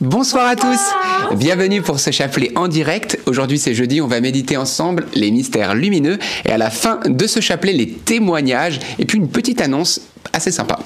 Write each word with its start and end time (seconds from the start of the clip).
Bonsoir 0.00 0.46
à 0.46 0.56
tous, 0.56 0.80
bienvenue 1.36 1.82
pour 1.82 2.00
ce 2.00 2.10
chapelet 2.10 2.52
en 2.56 2.68
direct. 2.68 3.18
Aujourd'hui 3.26 3.58
c'est 3.58 3.74
jeudi, 3.74 4.00
on 4.00 4.06
va 4.06 4.22
méditer 4.22 4.56
ensemble 4.56 5.04
les 5.14 5.30
mystères 5.30 5.74
lumineux 5.74 6.18
et 6.46 6.52
à 6.52 6.56
la 6.56 6.70
fin 6.70 7.00
de 7.04 7.26
ce 7.26 7.40
chapelet 7.40 7.74
les 7.74 7.86
témoignages 7.86 8.80
et 8.98 9.04
puis 9.04 9.18
une 9.18 9.28
petite 9.28 9.60
annonce 9.60 10.00
assez 10.32 10.52
sympa. 10.52 10.78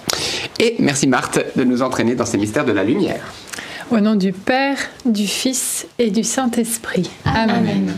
Et 0.58 0.74
merci 0.80 1.06
Marthe 1.06 1.38
de 1.54 1.62
nous 1.62 1.80
entraîner 1.80 2.16
dans 2.16 2.26
ces 2.26 2.38
mystères 2.38 2.64
de 2.64 2.72
la 2.72 2.82
lumière. 2.82 3.32
Au 3.92 4.00
nom 4.00 4.16
du 4.16 4.32
Père, 4.32 4.78
du 5.04 5.28
Fils 5.28 5.86
et 6.00 6.10
du 6.10 6.24
Saint-Esprit. 6.24 7.08
Amen. 7.24 7.94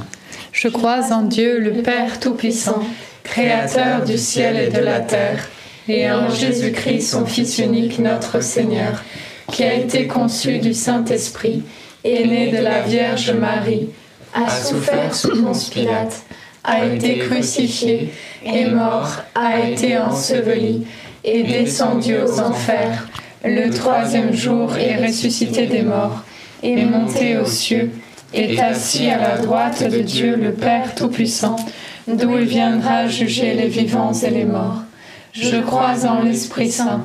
Je 0.53 0.69
crois 0.69 1.01
en 1.13 1.23
Dieu 1.23 1.61
le 1.61 1.81
Père 1.81 2.21
Tout-Puissant, 2.21 2.83
Créateur 3.25 4.05
du 4.05 4.19
ciel 4.19 4.59
et 4.59 4.69
de 4.69 4.85
la 4.85 5.01
terre, 5.01 5.49
et 5.89 6.11
en 6.11 6.29
Jésus-Christ 6.29 7.01
son 7.01 7.25
Fils 7.25 7.59
unique, 7.59 8.01
notre 8.01 8.43
Seigneur 8.43 9.03
qui 9.53 9.65
a 9.65 9.75
été 9.75 10.07
conçu 10.07 10.59
du 10.59 10.75
Saint-Esprit, 10.75 11.63
est 12.05 12.27
né 12.27 12.51
de 12.51 12.63
la 12.63 12.83
Vierge 12.83 13.33
Marie, 13.33 13.89
a 14.35 14.49
souffert 14.51 15.15
sous 15.15 15.43
Ponce 15.43 15.71
Pilate, 15.71 16.23
a 16.63 16.85
été 16.85 17.19
crucifié, 17.19 18.13
est 18.45 18.67
mort, 18.67 19.23
a 19.35 19.61
été 19.61 19.97
enseveli, 19.99 20.87
est 21.25 21.45
descendu 21.45 22.17
aux 22.19 22.41
enfers, 22.41 23.09
le 23.45 23.71
troisième 23.71 24.35
jour 24.35 24.77
est 24.77 25.07
ressuscité 25.07 25.67
des 25.67 25.83
morts, 25.83 26.25
est 26.63 26.85
monté 26.85 27.39
aux 27.39 27.47
cieux, 27.47 27.91
est 28.35 28.59
assis 28.61 29.09
à 29.09 29.19
la 29.19 29.39
droite 29.39 29.89
de 29.89 30.01
Dieu 30.01 30.37
le 30.37 30.53
Père 30.53 30.95
Tout-Puissant, 30.95 31.57
d'où 32.09 32.37
il 32.39 32.47
viendra 32.47 33.07
juger 33.07 33.55
les 33.55 33.69
vivants 33.69 34.13
et 34.13 34.31
les 34.31 34.45
morts? 34.45 34.83
Je 35.33 35.57
crois 35.57 36.07
en 36.07 36.23
l'Esprit 36.23 36.71
Saint 36.71 37.05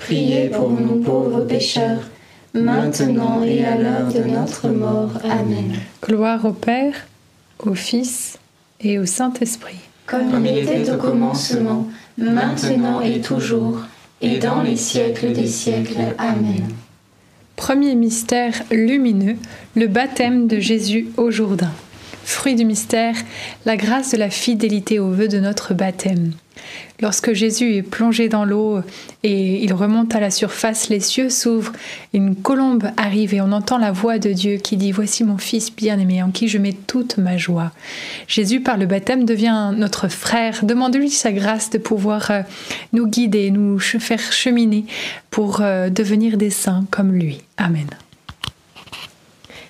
Priez 0.00 0.48
pour 0.48 0.70
nous 0.70 1.00
pauvres 1.00 1.42
pécheurs, 1.42 2.10
maintenant 2.54 3.42
et 3.44 3.64
à 3.64 3.76
l'heure 3.76 4.12
de 4.12 4.22
notre 4.22 4.68
mort. 4.68 5.12
Amen. 5.24 5.74
Gloire 6.02 6.44
au 6.44 6.52
Père, 6.52 6.94
au 7.58 7.74
Fils 7.74 8.38
et 8.80 8.98
au 8.98 9.06
Saint-Esprit. 9.06 9.78
Comme 10.06 10.44
il 10.44 10.58
était 10.58 10.90
au 10.90 10.96
commencement, 10.96 11.86
maintenant 12.18 13.00
et 13.00 13.20
toujours, 13.20 13.82
et 14.20 14.38
dans 14.38 14.62
les 14.62 14.76
siècles 14.76 15.32
des 15.32 15.46
siècles. 15.46 16.00
Amen. 16.18 16.68
Premier 17.56 17.94
mystère 17.94 18.54
lumineux, 18.70 19.36
le 19.76 19.86
baptême 19.86 20.48
de 20.48 20.58
Jésus 20.58 21.08
au 21.18 21.30
Jourdain. 21.30 21.72
Fruit 22.24 22.54
du 22.54 22.64
mystère, 22.64 23.14
la 23.66 23.76
grâce 23.76 24.12
de 24.12 24.16
la 24.16 24.30
fidélité 24.30 24.98
au 24.98 25.10
vœu 25.10 25.28
de 25.28 25.38
notre 25.38 25.74
baptême. 25.74 26.32
Lorsque 27.00 27.32
Jésus 27.32 27.76
est 27.76 27.82
plongé 27.82 28.28
dans 28.28 28.44
l'eau 28.44 28.80
et 29.22 29.62
il 29.64 29.72
remonte 29.72 30.14
à 30.14 30.20
la 30.20 30.30
surface, 30.30 30.88
les 30.88 31.00
cieux 31.00 31.30
s'ouvrent, 31.30 31.72
une 32.12 32.36
colombe 32.36 32.90
arrive 32.96 33.34
et 33.34 33.40
on 33.40 33.52
entend 33.52 33.78
la 33.78 33.92
voix 33.92 34.18
de 34.18 34.32
Dieu 34.32 34.56
qui 34.56 34.76
dit 34.76 34.92
Voici 34.92 35.24
mon 35.24 35.38
Fils 35.38 35.74
bien-aimé 35.74 36.22
en 36.22 36.30
qui 36.30 36.48
je 36.48 36.58
mets 36.58 36.76
toute 36.86 37.16
ma 37.16 37.36
joie. 37.36 37.72
Jésus, 38.28 38.60
par 38.60 38.76
le 38.76 38.86
baptême, 38.86 39.24
devient 39.24 39.72
notre 39.74 40.08
frère. 40.08 40.60
Demande-lui 40.62 41.10
sa 41.10 41.32
grâce 41.32 41.70
de 41.70 41.78
pouvoir 41.78 42.30
euh, 42.30 42.42
nous 42.92 43.06
guider, 43.06 43.50
nous 43.50 43.78
faire 43.78 44.32
cheminer 44.32 44.84
pour 45.30 45.60
euh, 45.60 45.88
devenir 45.88 46.36
des 46.36 46.50
saints 46.50 46.84
comme 46.90 47.12
lui. 47.12 47.40
Amen. 47.56 47.86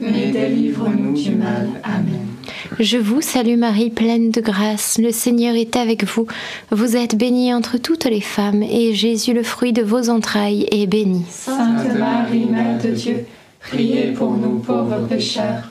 mais 0.00 0.30
délivre-nous 0.30 1.14
du 1.14 1.30
mal. 1.32 1.68
Amen. 1.82 2.26
Je 2.78 2.98
vous 2.98 3.20
salue 3.20 3.56
Marie, 3.56 3.90
pleine 3.90 4.30
de 4.30 4.40
grâce, 4.40 4.98
le 4.98 5.10
Seigneur 5.10 5.54
est 5.56 5.76
avec 5.76 6.04
vous. 6.04 6.26
Vous 6.70 6.96
êtes 6.96 7.16
bénie 7.16 7.52
entre 7.52 7.78
toutes 7.78 8.04
les 8.04 8.20
femmes, 8.20 8.62
et 8.62 8.94
Jésus, 8.94 9.32
le 9.32 9.42
fruit 9.42 9.72
de 9.72 9.82
vos 9.82 10.10
entrailles, 10.10 10.68
est 10.70 10.86
béni. 10.86 11.24
Sainte 11.28 11.98
Marie, 11.98 12.46
Mère 12.46 12.80
de 12.82 12.90
Dieu, 12.90 13.26
priez 13.60 14.12
pour 14.12 14.32
nous 14.32 14.58
pauvres 14.58 15.06
pécheurs, 15.08 15.70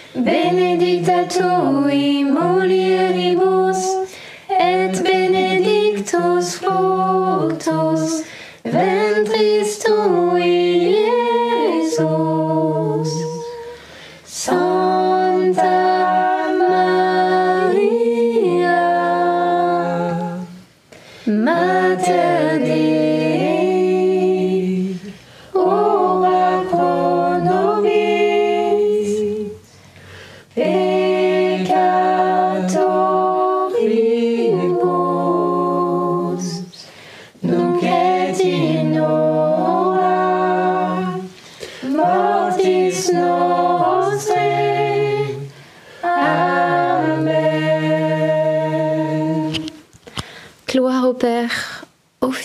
Benedicta 0.13 1.25
tui 1.29 2.23
mulieribus, 2.25 3.81
et 4.49 5.01
benedictus 5.03 6.55
fructus 6.59 8.23
ventris 8.65 9.79
tui, 9.79 10.97
Iesus. 10.99 12.30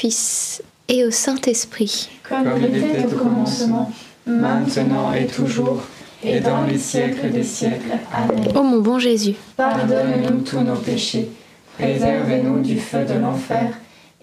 Fils 0.06 0.62
et 0.86 1.04
au 1.04 1.10
Saint-Esprit. 1.10 2.08
Comme 2.28 2.46
il 2.60 2.76
était 2.76 3.06
au 3.06 3.18
commencement, 3.18 3.90
maintenant 4.24 5.12
et 5.12 5.26
toujours, 5.26 5.82
et 6.22 6.38
dans 6.38 6.62
les 6.62 6.78
siècles 6.78 7.30
des 7.32 7.42
siècles. 7.42 7.98
Amen. 8.12 8.56
Ô 8.56 8.62
mon 8.62 8.80
bon 8.80 9.00
Jésus, 9.00 9.34
Pardonne-nous 9.56 10.42
tous 10.42 10.60
nos 10.60 10.76
péchés, 10.76 11.28
préservez-nous 11.76 12.60
du 12.60 12.78
feu 12.78 13.04
de 13.04 13.18
l'enfer, 13.18 13.72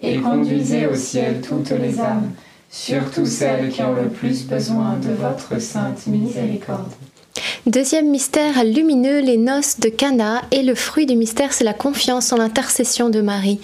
et 0.00 0.16
conduisez 0.20 0.86
au 0.86 0.94
ciel 0.94 1.42
toutes 1.46 1.72
les 1.72 2.00
âmes, 2.00 2.30
surtout 2.70 3.26
celles 3.26 3.68
qui 3.68 3.82
ont 3.82 3.94
le 3.94 4.08
plus 4.08 4.46
besoin 4.46 4.96
de 4.96 5.12
votre 5.12 5.60
sainte 5.60 6.06
miséricorde. 6.06 6.92
Deuxième 7.66 8.10
mystère 8.10 8.62
lumineux, 8.62 9.20
les 9.20 9.38
noces 9.38 9.80
de 9.80 9.88
Cana. 9.88 10.42
Et 10.50 10.62
le 10.62 10.74
fruit 10.74 11.06
du 11.06 11.16
mystère, 11.16 11.54
c'est 11.54 11.64
la 11.64 11.72
confiance 11.72 12.30
en 12.30 12.36
l'intercession 12.36 13.08
de 13.08 13.22
Marie. 13.22 13.58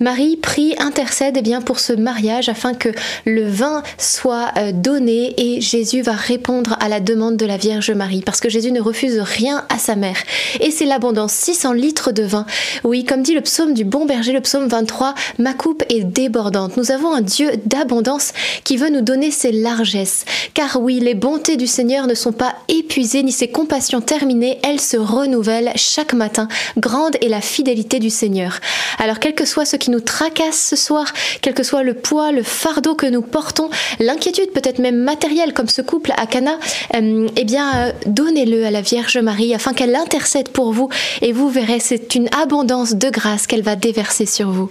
Marie 0.00 0.36
prie, 0.36 0.74
intercède 0.80 1.36
eh 1.38 1.42
bien, 1.42 1.60
pour 1.60 1.78
ce 1.78 1.92
mariage 1.92 2.48
afin 2.48 2.74
que 2.74 2.88
le 3.24 3.48
vin 3.48 3.84
soit 3.98 4.50
euh, 4.56 4.72
donné 4.72 5.32
et 5.36 5.60
Jésus 5.60 6.02
va 6.02 6.14
répondre 6.14 6.76
à 6.80 6.88
la 6.88 6.98
demande 6.98 7.36
de 7.36 7.46
la 7.46 7.56
Vierge 7.56 7.92
Marie. 7.92 8.22
Parce 8.22 8.40
que 8.40 8.48
Jésus 8.48 8.72
ne 8.72 8.80
refuse 8.80 9.20
rien 9.20 9.64
à 9.68 9.78
sa 9.78 9.94
mère. 9.94 10.18
Et 10.58 10.72
c'est 10.72 10.84
l'abondance, 10.84 11.32
600 11.32 11.72
litres 11.72 12.10
de 12.10 12.24
vin. 12.24 12.46
Oui, 12.82 13.04
comme 13.04 13.22
dit 13.22 13.34
le 13.34 13.42
psaume 13.42 13.74
du 13.74 13.84
bon 13.84 14.06
berger, 14.06 14.32
le 14.32 14.40
psaume 14.40 14.66
23, 14.66 15.14
ma 15.38 15.54
coupe 15.54 15.84
est 15.88 16.02
débordante. 16.02 16.76
Nous 16.76 16.90
avons 16.90 17.12
un 17.12 17.20
Dieu 17.20 17.52
d'abondance 17.64 18.32
qui 18.64 18.76
veut 18.76 18.90
nous 18.90 19.02
donner 19.02 19.30
ses 19.30 19.52
largesses. 19.52 20.24
Car 20.52 20.80
oui, 20.82 20.98
les 20.98 21.14
bontés 21.14 21.56
du 21.56 21.68
Seigneur 21.68 22.08
ne 22.08 22.14
sont 22.14 22.32
pas 22.32 22.56
épuisées 22.66 23.22
ni 23.22 23.35
ses 23.36 23.48
compassions 23.48 24.00
terminées, 24.00 24.58
elles 24.62 24.80
se 24.80 24.96
renouvellent 24.96 25.70
chaque 25.76 26.14
matin. 26.14 26.48
Grande 26.78 27.16
est 27.20 27.28
la 27.28 27.42
fidélité 27.42 27.98
du 27.98 28.08
Seigneur. 28.08 28.60
Alors 28.98 29.18
quel 29.18 29.34
que 29.34 29.44
soit 29.44 29.66
ce 29.66 29.76
qui 29.76 29.90
nous 29.90 30.00
tracasse 30.00 30.58
ce 30.70 30.74
soir, 30.74 31.12
quel 31.42 31.52
que 31.52 31.62
soit 31.62 31.82
le 31.82 31.92
poids, 31.92 32.32
le 32.32 32.42
fardeau 32.42 32.94
que 32.94 33.04
nous 33.04 33.20
portons, 33.20 33.68
l'inquiétude 34.00 34.52
peut-être 34.52 34.78
même 34.78 34.96
matérielle 34.96 35.52
comme 35.52 35.68
ce 35.68 35.82
couple 35.82 36.12
à 36.16 36.26
Cana, 36.26 36.58
euh, 36.94 37.28
eh 37.36 37.44
bien 37.44 37.88
euh, 37.88 37.92
donnez-le 38.06 38.64
à 38.64 38.70
la 38.70 38.80
Vierge 38.80 39.18
Marie 39.18 39.54
afin 39.54 39.74
qu'elle 39.74 39.94
intercède 39.94 40.48
pour 40.48 40.72
vous 40.72 40.88
et 41.20 41.32
vous 41.32 41.50
verrez 41.50 41.78
c'est 41.78 42.14
une 42.14 42.30
abondance 42.40 42.94
de 42.94 43.10
grâce 43.10 43.46
qu'elle 43.46 43.62
va 43.62 43.76
déverser 43.76 44.24
sur 44.24 44.50
vous. 44.50 44.70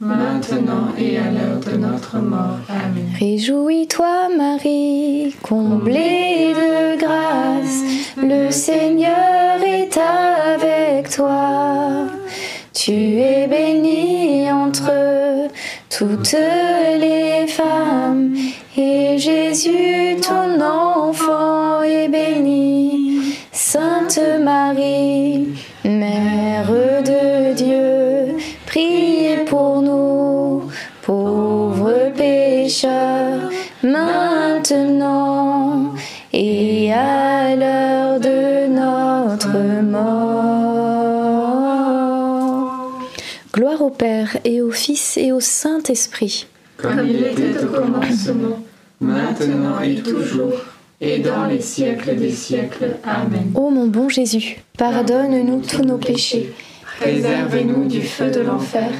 maintenant 0.00 0.88
et 0.98 1.18
à 1.18 1.30
l'heure 1.30 1.60
de 1.60 1.76
notre 1.76 2.18
mort. 2.18 2.58
Amen. 2.68 3.10
Réjouis-toi 3.18 4.28
Marie, 4.36 5.34
comblée 5.42 6.54
de 6.54 6.98
grâce, 6.98 7.82
le 8.16 8.50
Seigneur 8.50 9.62
est 9.64 9.98
avec 9.98 11.10
toi. 11.10 12.06
Tu 12.72 12.92
es 12.92 13.46
bénie 13.48 14.50
entre 14.50 14.92
toutes 15.90 16.36
les 17.00 17.46
femmes, 17.48 18.34
et 18.76 19.18
Jésus, 19.18 20.16
ton 20.22 20.60
enfant, 20.60 21.82
est 21.82 22.08
béni. 22.08 23.34
Sainte 23.50 24.20
Marie, 24.40 25.48
Mère 25.84 26.27
Père 43.98 44.38
et 44.44 44.62
au 44.62 44.70
Fils 44.70 45.16
et 45.16 45.32
au 45.32 45.40
Saint-Esprit. 45.40 46.46
Comme 46.76 47.04
il 47.04 47.16
était 47.16 47.64
au 47.64 47.66
commencement, 47.66 48.64
maintenant 49.00 49.80
et 49.80 49.96
toujours, 49.96 50.54
et 51.00 51.18
dans 51.18 51.46
les 51.46 51.60
siècles 51.60 52.16
des 52.16 52.30
siècles. 52.30 52.96
Amen. 53.04 53.50
Ô 53.54 53.70
mon 53.70 53.88
bon 53.88 54.08
Jésus, 54.08 54.58
pardonne-nous 54.78 55.62
tous 55.62 55.82
nos 55.82 55.98
péchés, 55.98 56.52
Préservez-nous 57.00 57.86
du 57.86 58.02
feu 58.02 58.30
de 58.30 58.40
l'enfer, 58.40 58.90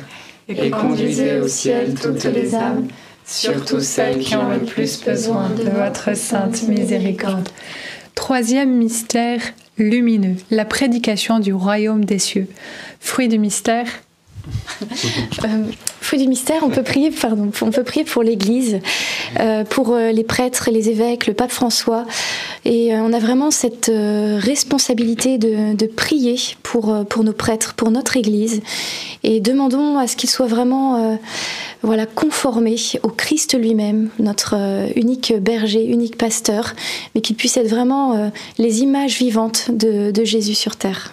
et 0.48 0.70
conduisez 0.70 1.38
au 1.38 1.48
ciel 1.48 1.94
toutes 1.94 2.24
les 2.24 2.54
âmes, 2.54 2.88
surtout 3.24 3.80
celles 3.80 4.18
qui 4.18 4.34
ont 4.34 4.50
le 4.50 4.60
plus 4.60 5.02
besoin 5.04 5.50
de 5.50 5.68
votre 5.70 6.16
sainte 6.16 6.66
miséricorde. 6.68 7.48
Troisième 8.14 8.76
mystère 8.76 9.40
lumineux, 9.78 10.36
la 10.50 10.64
prédication 10.64 11.38
du 11.38 11.52
royaume 11.52 12.04
des 12.04 12.18
cieux. 12.18 12.48
Fruit 13.00 13.28
du 13.28 13.38
mystère, 13.38 13.86
Euh, 15.44 15.64
fruit 16.08 16.18
du 16.18 16.26
mystère, 16.26 16.62
on 16.62 16.70
peut 16.70 16.82
prier, 16.82 17.12
on 17.60 17.70
peut 17.70 17.84
prier 17.84 18.02
pour 18.02 18.22
l'Église, 18.22 18.80
euh, 19.40 19.62
pour 19.64 19.90
euh, 19.90 20.10
les 20.10 20.24
prêtres, 20.24 20.70
les 20.72 20.88
évêques, 20.88 21.26
le 21.26 21.34
pape 21.34 21.50
François, 21.50 22.06
et 22.64 22.94
euh, 22.94 23.02
on 23.02 23.12
a 23.12 23.18
vraiment 23.18 23.50
cette 23.50 23.90
responsabilité 23.92 25.36
de, 25.36 25.86
prier 25.86 26.36
pour 26.62 27.04
pour 27.10 27.24
nos 27.24 27.34
prêtres, 27.34 27.74
pour 27.74 27.90
notre 27.90 28.16
Église, 28.16 28.62
et 29.22 29.40
demandons 29.40 29.98
à 29.98 30.06
ce 30.06 30.16
qu'ils 30.16 30.30
soient 30.30 30.46
vraiment, 30.46 31.18
voilà, 31.82 32.06
conformés 32.06 32.76
au 33.02 33.08
Christ 33.08 33.58
lui-même, 33.58 34.08
notre 34.18 34.54
unique 34.96 35.34
berger, 35.38 35.84
unique 35.84 36.16
pasteur, 36.16 36.74
mais 37.14 37.20
qu'ils 37.20 37.36
puissent 37.36 37.58
être 37.58 37.68
vraiment 37.68 38.30
les 38.56 38.80
images 38.80 39.18
vivantes 39.18 39.70
de 39.70 40.24
Jésus 40.24 40.54
sur 40.54 40.76
terre. 40.76 41.12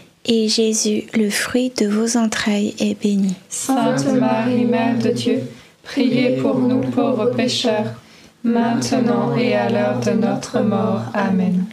Jésus, 0.27 1.03
le 1.13 1.29
fruit 1.29 1.71
de 1.77 1.87
vos 1.87 2.17
entrailles, 2.17 2.75
est 2.79 3.01
béni. 3.01 3.35
Sainte 3.49 4.05
Marie, 4.13 4.65
Mère 4.65 4.97
de 4.99 5.09
Dieu, 5.09 5.41
priez 5.83 6.37
pour 6.37 6.59
nous 6.59 6.81
pauvres 6.81 7.31
pécheurs, 7.35 7.95
maintenant 8.43 9.35
et 9.35 9.55
à 9.55 9.69
l'heure 9.69 9.99
de 9.99 10.11
notre 10.11 10.61
mort. 10.61 11.01
Amen. 11.13 11.65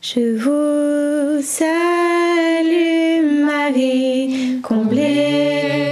Je 0.00 0.36
vous 0.36 1.42
salue 1.42 3.44
Marie, 3.44 4.60
comblée 4.62 5.89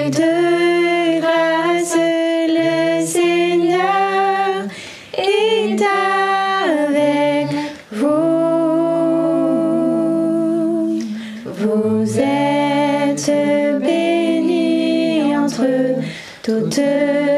toutes 16.48 16.78
les 16.78 17.37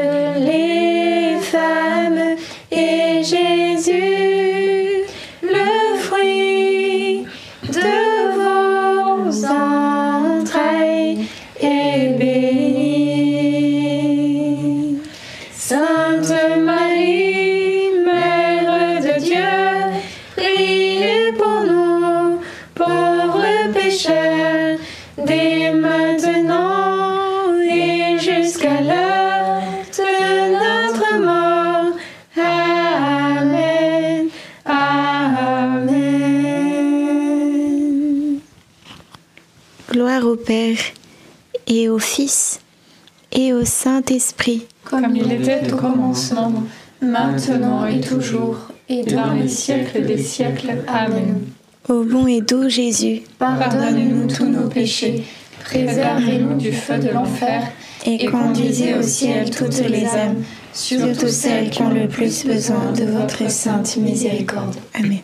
toujours, 48.11 48.57
et 48.89 49.03
dans 49.03 49.33
les 49.33 49.47
siècles 49.47 50.05
des 50.05 50.17
siècles. 50.17 50.83
Amen. 50.87 51.41
Ô 51.89 52.03
bon 52.03 52.27
et 52.27 52.41
doux 52.41 52.69
Jésus, 52.69 53.21
Pardonnez-nous 53.39 54.27
tous 54.27 54.45
nos 54.45 54.67
péchés, 54.67 55.23
préservez-nous 55.63 56.55
du 56.57 56.71
feu 56.71 56.99
de 56.99 57.09
l'enfer, 57.09 57.63
et 58.05 58.25
conduisez 58.25 58.93
au 58.93 59.01
ciel 59.01 59.49
toutes 59.49 59.79
les 59.79 60.05
âmes, 60.05 60.43
surtout 60.73 61.27
celles 61.27 61.69
qui 61.69 61.81
ont 61.81 61.89
le 61.89 62.07
plus 62.07 62.45
besoin 62.45 62.91
de 62.91 63.05
votre 63.05 63.49
sainte 63.49 63.97
miséricorde. 63.97 64.75
Amen. 64.93 65.19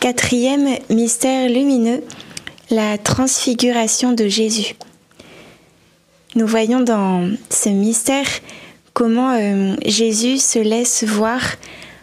Quatrième 0.00 0.68
mystère 0.90 1.48
lumineux, 1.48 2.02
la 2.70 2.98
transfiguration 2.98 4.12
de 4.12 4.28
Jésus. 4.28 4.74
Nous 6.36 6.46
voyons 6.46 6.80
dans 6.80 7.30
ce 7.48 7.68
mystère 7.68 8.26
comment 8.94 9.32
euh, 9.32 9.74
Jésus 9.84 10.38
se 10.38 10.58
laisse 10.58 11.04
voir 11.04 11.40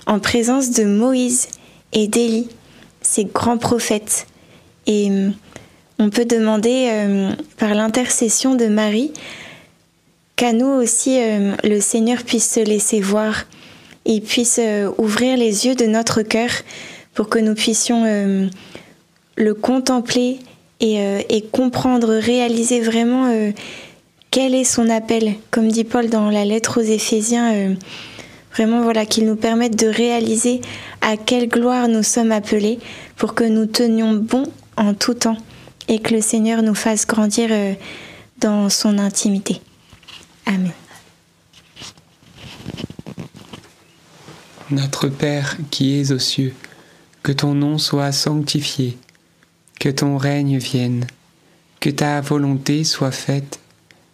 en 0.05 0.19
présence 0.19 0.71
de 0.71 0.83
Moïse 0.83 1.47
et 1.93 2.07
d'Élie, 2.07 2.49
ces 3.01 3.25
grands 3.25 3.57
prophètes. 3.57 4.27
Et 4.85 5.09
euh, 5.09 5.29
on 5.97 6.09
peut 6.09 6.25
demander 6.25 6.89
euh, 6.91 7.31
par 7.57 7.73
l'intercession 7.73 8.55
de 8.55 8.65
Marie 8.65 9.11
qu'à 10.35 10.53
nous 10.53 10.67
aussi 10.67 11.19
le 11.63 11.79
Seigneur 11.79 12.23
puisse 12.23 12.51
se 12.51 12.59
laisser 12.59 12.99
voir 12.99 13.45
et 14.05 14.21
puisse 14.21 14.59
ouvrir 14.97 15.37
les 15.37 15.67
yeux 15.67 15.75
de 15.75 15.85
notre 15.85 16.23
cœur 16.23 16.49
pour 17.13 17.29
que 17.29 17.37
nous 17.37 17.53
puissions 17.53 18.49
le 19.35 19.53
contempler 19.53 20.39
et, 20.79 21.45
comprendre, 21.51 22.15
réaliser 22.15 22.79
vraiment 22.79 23.31
quel 24.31 24.55
est 24.55 24.63
son 24.63 24.89
appel, 24.89 25.35
comme 25.51 25.67
dit 25.67 25.83
Paul 25.83 26.09
dans 26.09 26.29
la 26.29 26.45
lettre 26.45 26.81
aux 26.81 26.85
Éphésiens. 26.85 27.53
euh, 27.53 27.75
Vraiment, 28.53 28.81
voilà, 28.81 29.05
qu'il 29.05 29.25
nous 29.25 29.37
permette 29.37 29.77
de 29.77 29.87
réaliser 29.87 30.59
à 30.99 31.15
quelle 31.15 31.47
gloire 31.47 31.87
nous 31.87 32.03
sommes 32.03 32.33
appelés 32.33 32.79
pour 33.15 33.33
que 33.33 33.45
nous 33.45 33.65
tenions 33.65 34.13
bon 34.13 34.43
en 34.75 34.93
tout 34.93 35.13
temps 35.13 35.37
et 35.87 35.99
que 35.99 36.13
le 36.13 36.21
Seigneur 36.21 36.61
nous 36.61 36.75
fasse 36.75 37.07
grandir 37.07 37.47
euh, 37.51 37.73
dans 38.39 38.69
son 38.69 38.97
intimité. 38.97 39.61
Amen. 40.45 40.73
Notre 44.69 45.07
Père 45.07 45.57
qui 45.69 45.99
es 45.99 46.11
aux 46.11 46.19
cieux, 46.19 46.53
que 47.23 47.31
ton 47.31 47.53
nom 47.53 47.77
soit 47.77 48.11
sanctifié, 48.11 48.97
que 49.79 49.89
ton 49.89 50.17
règne 50.17 50.57
vienne, 50.57 51.07
que 51.79 51.89
ta 51.89 52.19
volonté 52.19 52.83
soit 52.83 53.11
faite 53.11 53.60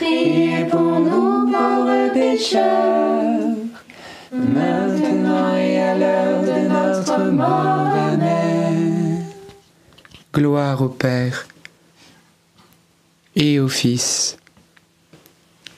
priez 0.00 0.64
pour 0.64 0.80
nous 0.80 1.52
pauvres 1.52 2.12
pécheurs, 2.14 3.56
maintenant 4.32 5.56
et 5.56 5.78
à 5.78 5.94
l'heure 5.98 6.42
de 6.42 6.68
notre 6.68 7.30
mort. 7.30 7.92
Amen. 8.12 9.24
Gloire 10.32 10.80
au 10.80 10.88
Père, 10.88 11.46
et 13.36 13.60
au 13.60 13.68
Fils, 13.68 14.38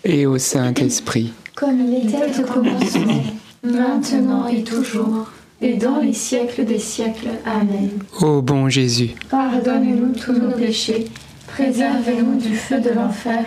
et 0.05 0.27
au 0.27 0.39
Saint-Esprit. 0.39 1.33
Comme 1.57 1.81
il 1.81 2.07
était 2.07 2.41
au 2.41 2.47
commencement, 2.47 3.25
maintenant 3.65 4.47
et 4.47 4.63
toujours, 4.63 5.31
et 5.61 5.75
dans 5.75 5.99
les 5.99 6.13
siècles 6.13 6.65
des 6.65 6.79
siècles. 6.79 7.31
Amen. 7.45 7.91
Ô 8.21 8.41
bon 8.41 8.69
Jésus, 8.69 9.11
Pardonnez-nous 9.31 10.13
tous 10.13 10.33
nos 10.33 10.53
péchés, 10.53 11.07
préservez-nous 11.49 12.39
du 12.39 12.55
feu 12.55 12.81
de 12.81 12.91
l'enfer, 12.91 13.45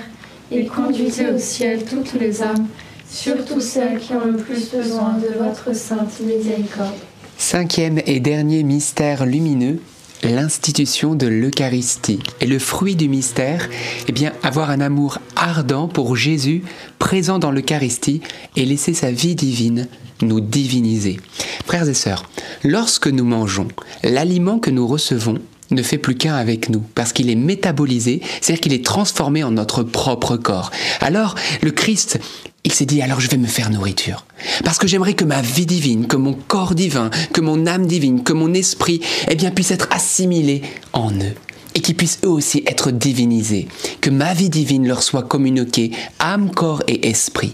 et 0.51 0.65
conduisez 0.65 1.27
au 1.27 1.37
ciel 1.37 1.83
toutes 1.85 2.13
les 2.19 2.41
âmes, 2.41 2.67
surtout 3.09 3.59
celles 3.59 3.99
qui 3.99 4.13
ont 4.13 4.25
le 4.25 4.37
plus 4.37 4.69
besoin 4.71 5.13
de 5.13 5.43
votre 5.43 5.75
sainte 5.75 6.19
miséricorde. 6.21 6.95
Cinquième 7.37 7.99
et 8.05 8.19
dernier 8.19 8.63
mystère 8.63 9.25
lumineux, 9.25 9.79
l'institution 10.23 11.15
de 11.15 11.27
l'Eucharistie. 11.27 12.19
Et 12.41 12.47
le 12.47 12.59
fruit 12.59 12.95
du 12.95 13.09
mystère, 13.09 13.69
eh 14.07 14.11
bien, 14.11 14.31
avoir 14.43 14.69
un 14.69 14.81
amour 14.81 15.19
ardent 15.35 15.87
pour 15.87 16.15
Jésus, 16.15 16.63
présent 16.99 17.39
dans 17.39 17.51
l'Eucharistie, 17.51 18.21
et 18.55 18.65
laisser 18.65 18.93
sa 18.93 19.11
vie 19.11 19.35
divine 19.35 19.87
nous 20.21 20.39
diviniser. 20.39 21.19
Frères 21.65 21.89
et 21.89 21.93
sœurs, 21.93 22.23
lorsque 22.63 23.07
nous 23.07 23.25
mangeons, 23.25 23.67
l'aliment 24.03 24.59
que 24.59 24.71
nous 24.71 24.87
recevons 24.87 25.39
ne 25.71 25.81
fait 25.81 25.97
plus 25.97 26.15
qu'un 26.15 26.35
avec 26.35 26.69
nous, 26.69 26.83
parce 26.93 27.13
qu'il 27.13 27.29
est 27.29 27.35
métabolisé, 27.35 28.21
c'est-à-dire 28.41 28.61
qu'il 28.61 28.73
est 28.73 28.85
transformé 28.85 29.43
en 29.43 29.51
notre 29.51 29.83
propre 29.83 30.37
corps. 30.37 30.71
Alors, 31.01 31.35
le 31.61 31.71
Christ, 31.71 32.19
il 32.63 32.71
s'est 32.71 32.85
dit, 32.85 33.01
alors 33.01 33.19
je 33.19 33.29
vais 33.29 33.37
me 33.37 33.47
faire 33.47 33.69
nourriture. 33.69 34.25
Parce 34.63 34.77
que 34.77 34.87
j'aimerais 34.87 35.13
que 35.13 35.23
ma 35.23 35.41
vie 35.41 35.65
divine, 35.65 36.07
que 36.07 36.17
mon 36.17 36.33
corps 36.33 36.75
divin, 36.75 37.09
que 37.31 37.41
mon 37.41 37.67
âme 37.67 37.85
divine, 37.85 38.23
que 38.23 38.33
mon 38.33 38.53
esprit, 38.53 39.01
eh 39.29 39.35
bien, 39.35 39.51
puisse 39.51 39.71
être 39.71 39.87
assimilé 39.91 40.63
en 40.93 41.11
eux. 41.11 41.35
Et 41.75 41.81
qu'ils 41.81 41.95
puissent 41.95 42.19
eux 42.23 42.29
aussi 42.29 42.63
être 42.65 42.89
divinisés. 42.89 43.67
Que 44.01 44.09
ma 44.09 44.33
vie 44.33 44.49
divine 44.49 44.87
leur 44.87 45.03
soit 45.03 45.23
communiquée, 45.23 45.91
âme, 46.19 46.49
corps 46.51 46.81
et 46.87 47.09
esprit. 47.09 47.53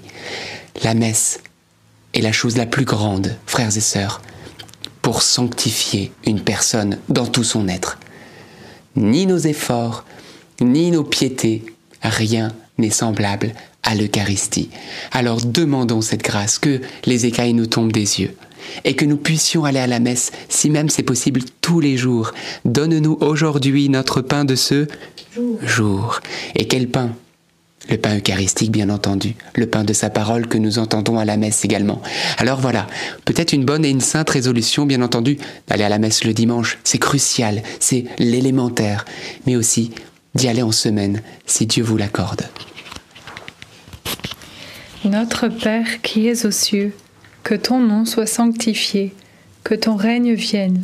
La 0.84 0.94
messe 0.94 1.40
est 2.14 2.22
la 2.22 2.32
chose 2.32 2.56
la 2.56 2.66
plus 2.66 2.86
grande, 2.86 3.36
frères 3.46 3.76
et 3.76 3.82
sœurs, 3.82 4.22
pour 5.02 5.24
sanctifier 5.24 6.12
une 6.26 6.42
personne 6.42 7.00
dans 7.10 7.26
tout 7.26 7.44
son 7.44 7.68
être. 7.68 7.98
Ni 8.96 9.26
nos 9.26 9.38
efforts, 9.38 10.06
ni 10.60 10.92
nos 10.92 11.04
piétés, 11.04 11.64
rien 12.02 12.54
n'est 12.78 12.90
semblable 12.90 13.54
à 13.84 13.96
l'Eucharistie. 13.96 14.70
Alors 15.12 15.42
demandons 15.44 16.02
cette 16.02 16.24
grâce, 16.24 16.60
que 16.60 16.82
les 17.06 17.26
écailles 17.26 17.54
nous 17.54 17.68
tombent 17.68 17.92
des 17.92 18.22
yeux 18.22 18.36
et 18.84 18.96
que 18.96 19.06
nous 19.06 19.18
puissions 19.18 19.66
aller 19.66 19.80
à 19.80 19.88
la 19.88 20.00
messe, 20.00 20.32
si 20.50 20.70
même 20.70 20.90
c'est 20.90 21.04
possible, 21.04 21.42
tous 21.62 21.80
les 21.80 21.98
jours. 21.98 22.32
Donne-nous 22.66 23.18
aujourd'hui 23.22 23.90
notre 23.90 24.22
pain 24.22 24.46
de 24.46 24.56
ce 24.56 24.88
jour. 25.64 26.20
Et 26.56 26.68
quel 26.68 26.88
pain? 26.88 27.12
Le 27.90 27.98
pain 27.98 28.18
eucharistique 28.18 28.72
bien 28.72 28.90
entendu, 28.90 29.36
le 29.56 29.68
pain 29.68 29.84
de 29.84 29.94
sa 29.94 30.10
parole 30.10 30.48
que 30.48 30.58
nous 30.58 30.80
entendons 30.80 31.18
à 31.18 31.26
la 31.26 31.38
messe 31.38 31.66
également. 31.66 32.02
Alors 32.38 32.60
voilà, 32.60 32.88
peut-être 33.26 33.54
une 33.54 33.66
bonne 33.66 33.84
et 33.86 33.90
une 33.90 34.02
sainte 34.02 34.30
résolution 34.30 34.86
bien 34.86 35.02
entendu 35.02 35.38
d'aller 35.68 35.84
à 35.84 35.90
la 35.90 36.00
messe 36.00 36.24
le 36.24 36.34
dimanche, 36.34 36.78
c'est 36.84 37.00
crucial, 37.00 37.64
c'est 37.80 38.06
l'élémentaire, 38.20 39.06
mais 39.46 39.56
aussi 39.56 39.92
d'y 40.36 40.48
aller 40.48 40.62
en 40.62 40.72
semaine 40.72 41.22
si 41.46 41.66
Dieu 41.66 41.84
vous 41.84 41.98
l'accorde. 41.98 42.44
Notre 45.04 45.48
Père 45.48 46.02
qui 46.02 46.28
es 46.28 46.46
aux 46.46 46.52
cieux, 46.52 46.94
que 47.44 47.56
ton 47.56 47.80
nom 47.80 48.06
soit 48.06 48.28
sanctifié, 48.28 49.14
que 49.64 49.74
ton 49.74 49.96
règne 49.96 50.34
vienne, 50.34 50.84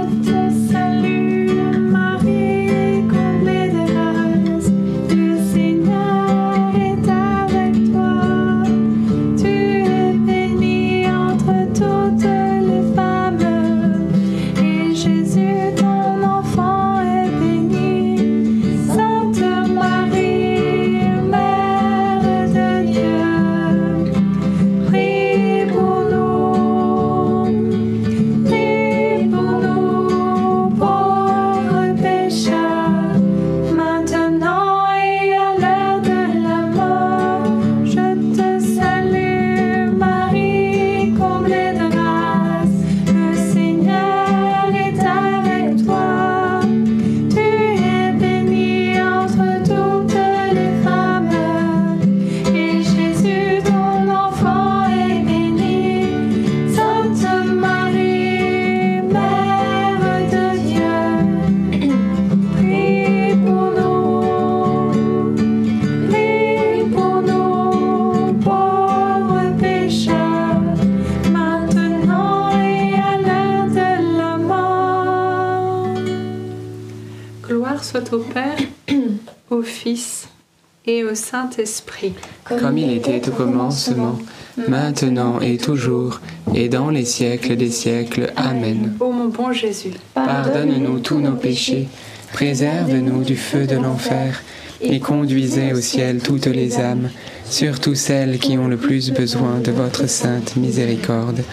Saint-Esprit. 81.31 82.13
Comme 82.43 82.77
il 82.77 82.91
était 82.91 83.21
au 83.29 83.31
commencement, 83.31 84.19
maintenant 84.67 85.39
et 85.39 85.55
toujours, 85.55 86.19
et 86.53 86.67
dans 86.67 86.89
les 86.89 87.05
siècles 87.05 87.55
des 87.55 87.71
siècles. 87.71 88.33
Amen. 88.35 88.97
Ô 88.99 89.11
mon 89.13 89.29
bon 89.29 89.53
Jésus, 89.53 89.93
Pardonne-nous 90.13 90.99
tous 90.99 91.19
nos 91.19 91.35
péchés, 91.35 91.87
préserve-nous 92.33 93.23
du 93.23 93.37
feu 93.37 93.65
de 93.65 93.77
l'enfer, 93.77 94.43
et 94.81 94.99
conduisez 94.99 95.71
au 95.71 95.79
ciel 95.79 96.21
toutes 96.21 96.47
les 96.47 96.79
âmes, 96.79 97.09
surtout 97.45 97.95
celles 97.95 98.37
qui 98.37 98.57
ont 98.57 98.67
le 98.67 98.75
plus 98.77 99.11
besoin 99.11 99.59
de 99.59 99.71
votre 99.71 100.09
sainte 100.09 100.57
miséricorde. 100.57 101.43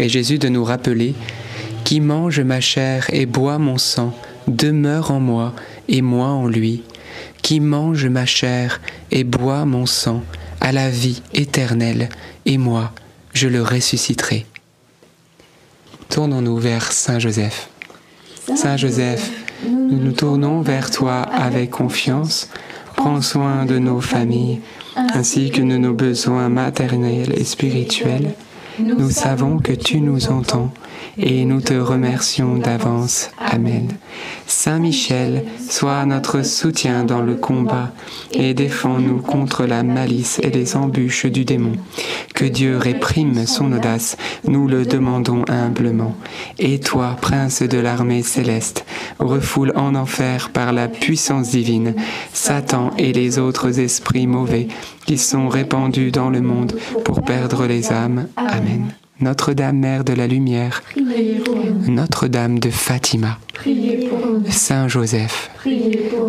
et 0.00 0.08
Jésus 0.08 0.38
de 0.38 0.48
nous 0.48 0.64
rappeler 0.64 1.14
Qui 1.84 2.00
mange 2.00 2.40
ma 2.40 2.60
chair 2.60 3.06
et 3.12 3.26
boit 3.26 3.58
mon 3.58 3.76
sang 3.76 4.14
demeure 4.48 5.10
en 5.10 5.20
moi 5.20 5.52
et 5.88 6.00
moi 6.00 6.28
en 6.28 6.46
lui. 6.46 6.84
Qui 7.42 7.60
mange 7.60 8.06
ma 8.06 8.26
chair 8.26 8.80
et 9.10 9.24
boit 9.24 9.64
mon 9.64 9.86
sang 9.86 10.22
à 10.60 10.72
la 10.72 10.90
vie 10.90 11.22
éternelle, 11.32 12.08
et 12.44 12.58
moi, 12.58 12.92
je 13.32 13.48
le 13.48 13.62
ressusciterai. 13.62 14.46
Tournons-nous 16.08 16.58
vers 16.58 16.92
Saint 16.92 17.18
Joseph. 17.18 17.68
Saint 18.54 18.76
Joseph, 18.76 19.30
nous 19.66 19.98
nous 19.98 20.12
tournons 20.12 20.62
vers 20.62 20.90
toi 20.90 21.20
avec 21.20 21.70
confiance. 21.70 22.48
Prends 22.96 23.20
soin 23.20 23.66
de 23.66 23.78
nos 23.78 24.00
familles, 24.00 24.60
ainsi 24.96 25.50
que 25.50 25.60
de 25.60 25.76
nos 25.76 25.92
besoins 25.92 26.48
maternels 26.48 27.34
et 27.36 27.44
spirituels. 27.44 28.34
Nous 28.78 29.10
savons 29.10 29.58
que 29.58 29.72
tu 29.72 30.00
nous 30.00 30.28
entends 30.28 30.70
et 31.18 31.44
nous 31.46 31.60
te 31.60 31.72
remercions 31.72 32.56
d'avance. 32.56 33.30
Amen. 33.38 33.88
Saint 34.46 34.78
Michel, 34.78 35.44
sois 35.68 36.04
notre 36.04 36.44
soutien 36.44 37.04
dans 37.04 37.22
le 37.22 37.36
combat 37.36 37.92
et 38.32 38.52
défends-nous 38.52 39.22
contre 39.22 39.64
la 39.64 39.82
malice 39.82 40.40
et 40.42 40.50
les 40.50 40.76
embûches 40.76 41.26
du 41.26 41.44
démon. 41.44 41.72
Que 42.34 42.44
Dieu 42.44 42.76
réprime 42.76 43.46
son 43.46 43.72
audace, 43.72 44.16
nous 44.46 44.68
le 44.68 44.84
demandons 44.84 45.44
humblement. 45.48 46.14
Et 46.58 46.78
toi, 46.78 47.16
prince 47.20 47.62
de 47.62 47.78
l'armée 47.78 48.22
céleste, 48.22 48.84
refoule 49.18 49.72
en 49.74 49.94
enfer 49.94 50.50
par 50.50 50.72
la 50.72 50.88
puissance 50.88 51.50
divine 51.50 51.94
Satan 52.34 52.90
et 52.98 53.12
les 53.12 53.38
autres 53.38 53.80
esprits 53.80 54.26
mauvais 54.26 54.68
qui 55.06 55.18
sont 55.18 55.48
répandus 55.48 56.10
dans 56.10 56.30
le 56.30 56.40
monde 56.40 56.76
pour 57.04 57.22
perdre 57.22 57.66
les 57.66 57.92
âmes. 57.92 58.26
Amen. 58.36 58.65
Notre-Dame, 59.18 59.78
Mère 59.78 60.04
de 60.04 60.12
la 60.12 60.26
Lumière. 60.26 60.82
Notre-Dame 61.88 62.58
de 62.58 62.68
Fatima. 62.68 63.38
Saint 64.50 64.88
Joseph. 64.88 65.50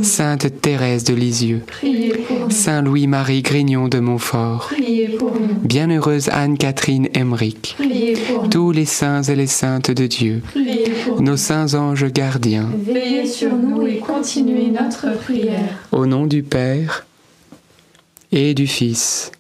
Sainte 0.01 0.61
Thérèse 0.61 1.03
de 1.03 1.13
Lisieux. 1.13 1.63
Saint 2.49 2.81
Louis-Marie 2.81 3.41
Grignon 3.41 3.89
de 3.89 3.99
Montfort. 3.99 4.71
Bienheureuse 5.63 6.29
Anne-Catherine 6.29 7.09
Emmerich, 7.13 7.75
tous 8.49 8.71
les 8.71 8.85
saints 8.85 9.23
et 9.23 9.35
les 9.35 9.47
saintes 9.47 9.91
de 9.91 10.07
Dieu, 10.07 10.41
nos 11.19 11.35
saints 11.37 11.73
anges 11.73 12.05
gardiens, 12.11 12.69
Veillez 12.85 13.25
sur 13.27 13.53
nous 13.53 13.85
et 13.85 13.97
continuez 13.97 14.69
notre 14.71 15.17
prière. 15.17 15.77
au 15.91 16.05
nom 16.05 16.25
du 16.25 16.41
Père 16.43 17.05
et 18.31 18.53
du 18.53 18.65
Fils 18.67 19.31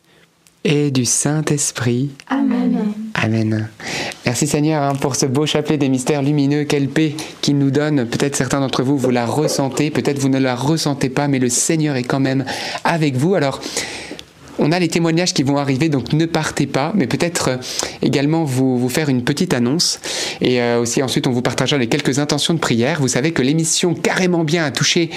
et 0.67 0.91
du 0.91 1.05
Saint-Esprit. 1.05 2.09
Amen. 2.27 2.93
Amen. 3.13 3.69
Merci 4.25 4.47
Seigneur 4.47 4.83
hein, 4.83 4.95
pour 4.95 5.15
ce 5.15 5.25
beau 5.25 5.45
chapelet 5.45 5.77
des 5.77 5.87
mystères 5.87 6.21
lumineux. 6.21 6.65
Quelle 6.65 6.89
paix 6.89 7.15
qu'il 7.41 7.57
nous 7.57 7.71
donne. 7.71 8.05
Peut-être 8.05 8.35
certains 8.35 8.59
d'entre 8.59 8.83
vous, 8.83 8.97
vous 8.97 9.09
la 9.09 9.25
ressentez, 9.25 9.91
peut-être 9.91 10.19
vous 10.19 10.27
ne 10.27 10.39
la 10.39 10.55
ressentez 10.55 11.09
pas, 11.09 11.29
mais 11.29 11.39
le 11.39 11.47
Seigneur 11.47 11.95
est 11.95 12.03
quand 12.03 12.19
même 12.19 12.43
avec 12.83 13.15
vous. 13.15 13.33
Alors, 13.33 13.61
on 14.59 14.71
a 14.71 14.79
les 14.79 14.87
témoignages 14.87 15.33
qui 15.33 15.43
vont 15.43 15.57
arriver, 15.57 15.89
donc 15.89 16.13
ne 16.13 16.25
partez 16.25 16.67
pas, 16.67 16.91
mais 16.95 17.07
peut-être 17.07 17.49
euh, 17.49 17.57
également 18.01 18.43
vous, 18.43 18.77
vous 18.77 18.89
faire 18.89 19.09
une 19.09 19.23
petite 19.23 19.53
annonce. 19.53 19.99
Et 20.41 20.61
euh, 20.61 20.79
aussi 20.79 21.01
ensuite, 21.03 21.27
on 21.27 21.31
vous 21.31 21.41
partagera 21.41 21.77
les 21.77 21.87
quelques 21.87 22.19
intentions 22.19 22.53
de 22.53 22.59
prière. 22.59 22.99
Vous 22.99 23.07
savez 23.07 23.31
que 23.31 23.41
l'émission 23.41 23.93
Carrément 23.93 24.43
Bien 24.43 24.65
a 24.65 24.71
touché 24.71 25.09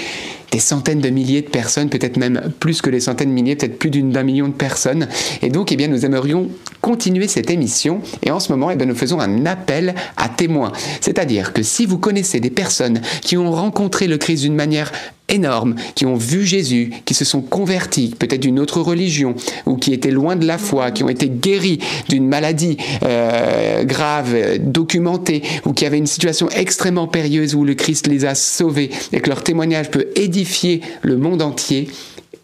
des 0.51 0.59
centaines 0.59 1.01
de 1.01 1.11
milliers 1.11 1.43
de 1.43 1.49
personnes, 1.49 1.89
peut-être 1.89 2.17
même 2.17 2.53
plus 2.59 2.83
que 2.83 2.91
des 2.91 3.01
centaines 3.01 3.29
de 3.29 3.35
milliers, 3.35 3.57
peut-être 3.57 3.79
plus 3.79 3.91
d'un 3.91 4.23
million 4.23 4.49
de 4.49 4.53
personnes. 4.53 5.09
Et 5.43 5.49
donc, 5.49 5.71
eh 5.73 5.77
bien, 5.77 5.89
nous 5.89 6.05
aimerions 6.05 6.49
continuer 6.81 7.29
cette 7.29 7.51
émission. 7.51 8.01
Et 8.25 8.31
en 8.31 8.41
ce 8.41 8.51
moment, 8.51 8.71
eh 8.71 8.77
bien, 8.77 8.87
nous 8.87 8.97
faisons 8.97 9.21
un 9.21 9.47
appel 9.47 9.95
à 10.17 10.29
témoins. 10.29 10.73
C'est-à-dire 11.01 11.53
que 11.53 11.63
si 11.63 11.87
vous 11.87 11.99
connaissez 11.99 12.41
des 12.41 12.51
personnes 12.51 13.01
qui 13.23 13.37
ont 13.37 13.51
rencontré 13.53 14.09
le 14.09 14.19
Christ 14.19 14.43
d'une 14.43 14.57
manière 14.57 14.91
énorme, 15.31 15.75
qui 15.95 16.07
ont 16.07 16.17
vu 16.17 16.45
Jésus, 16.45 16.91
qui 17.05 17.15
se 17.15 17.25
sont 17.25 17.41
convertis, 17.41 18.15
peut-être 18.19 18.41
d'une 18.41 18.59
autre 18.61 18.81
religion, 18.81 19.35
ou 19.67 19.77
qui 19.77 19.93
étaient 19.93 20.11
loin 20.11 20.37
de 20.37 20.47
la 20.47 20.59
foi, 20.59 20.91
qui 20.91 21.05
ont 21.05 21.09
été 21.09 21.29
guéris 21.29 21.79
d'une 22.09 22.27
maladie 22.27 22.77
euh, 23.05 23.85
grave, 23.85 24.35
documentée, 24.59 25.43
ou 25.65 25.73
qui 25.73 25.87
avaient 25.87 25.99
une 25.99 26.07
situation 26.07 26.49
extrêmement 26.51 27.09
périlleuse 27.09 27.55
où 27.55 27.65
le 27.65 27.75
Christ 27.75 28.07
les 28.07 28.25
a 28.25 28.35
sauvés, 28.35 28.91
et 29.13 29.21
que 29.21 29.29
leur 29.29 29.43
témoignage 29.43 29.91
peut 29.91 30.07
édifier 30.17 30.81
le 31.03 31.17
monde 31.17 31.43
entier, 31.43 31.89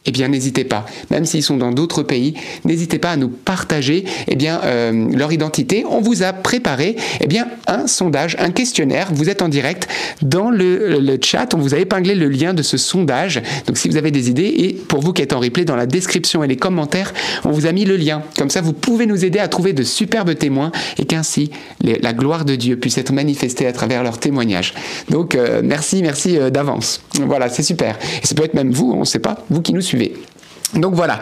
eh 0.06 0.10
bien 0.10 0.28
n'hésitez 0.28 0.64
pas, 0.64 0.86
même 1.10 1.24
s'ils 1.24 1.42
sont 1.42 1.56
dans 1.56 1.72
d'autres 1.72 2.02
pays, 2.02 2.34
n'hésitez 2.64 2.98
pas 2.98 3.10
à 3.10 3.16
nous 3.16 3.28
partager 3.28 4.04
eh 4.28 4.36
euh, 4.46 5.08
leur 5.12 5.32
identité. 5.32 5.84
On 5.88 6.00
vous 6.00 6.22
a 6.22 6.32
préparé 6.32 6.96
eh 7.20 7.26
bien, 7.26 7.48
un 7.66 7.86
sondage, 7.86 8.36
un 8.38 8.50
questionnaire. 8.50 9.08
Vous 9.12 9.28
êtes 9.28 9.42
en 9.42 9.48
direct 9.48 9.88
dans 10.22 10.50
le, 10.50 11.18
chat. 11.22 11.54
On 11.54 11.58
vous 11.58 11.74
a 11.74 11.78
épinglé 11.78 12.14
le 12.14 12.28
lien 12.28 12.54
de 12.54 12.62
ce 12.62 12.76
sondage. 12.76 13.42
Donc 13.66 13.78
si 13.78 13.88
vous 13.88 13.96
avez 13.96 14.10
des 14.10 14.28
idées, 14.30 14.54
et 14.56 14.72
pour 14.74 15.00
vous 15.00 15.12
qui 15.12 15.22
êtes 15.22 15.32
en 15.32 15.40
replay, 15.40 15.64
dans 15.64 15.76
la 15.76 15.86
description 15.86 16.44
et 16.44 16.46
les 16.46 16.56
commentaires, 16.56 17.12
on 17.44 17.50
vous 17.50 17.66
a 17.66 17.72
mis 17.72 17.84
le 17.84 17.96
lien. 17.96 18.22
Comme 18.38 18.50
ça, 18.50 18.60
vous 18.60 18.72
pouvez 18.72 19.06
nous 19.06 19.24
aider 19.24 19.38
à 19.38 19.48
trouver 19.48 19.72
de 19.72 19.82
superbes 19.82 20.36
témoins 20.36 20.70
et 20.98 21.04
qu'ainsi 21.04 21.50
la 21.82 22.12
gloire 22.12 22.44
de 22.44 22.54
Dieu 22.54 22.76
puisse 22.76 22.98
être 22.98 23.12
manifestée 23.12 23.66
à 23.66 23.72
travers 23.72 24.02
leurs 24.02 24.18
témoignages. 24.18 24.74
Donc 25.10 25.34
euh, 25.34 25.62
merci, 25.64 26.02
merci 26.02 26.38
euh, 26.38 26.50
d'avance. 26.50 27.00
Voilà, 27.14 27.48
c'est 27.48 27.62
super. 27.62 27.98
Et 28.22 28.26
ça 28.26 28.34
peut 28.34 28.44
être 28.44 28.54
même 28.54 28.70
vous, 28.70 28.92
on 28.92 29.00
ne 29.00 29.04
sait 29.04 29.18
pas, 29.18 29.44
vous 29.50 29.62
qui 29.62 29.72
nous 29.72 29.80
suivez. 29.80 29.95
Donc 30.74 30.94
voilà, 30.94 31.20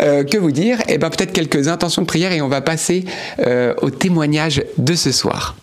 Euh, 0.00 0.24
que 0.24 0.36
vous 0.36 0.52
dire? 0.52 0.78
Eh 0.88 0.98
bien 0.98 1.10
peut-être 1.10 1.32
quelques 1.32 1.68
intentions 1.68 2.02
de 2.02 2.06
prière 2.06 2.32
et 2.32 2.40
on 2.40 2.48
va 2.48 2.60
passer 2.60 3.04
euh, 3.38 3.74
au 3.82 3.90
témoignage 3.90 4.62
de 4.78 4.94
ce 4.94 5.12
soir. 5.12 5.56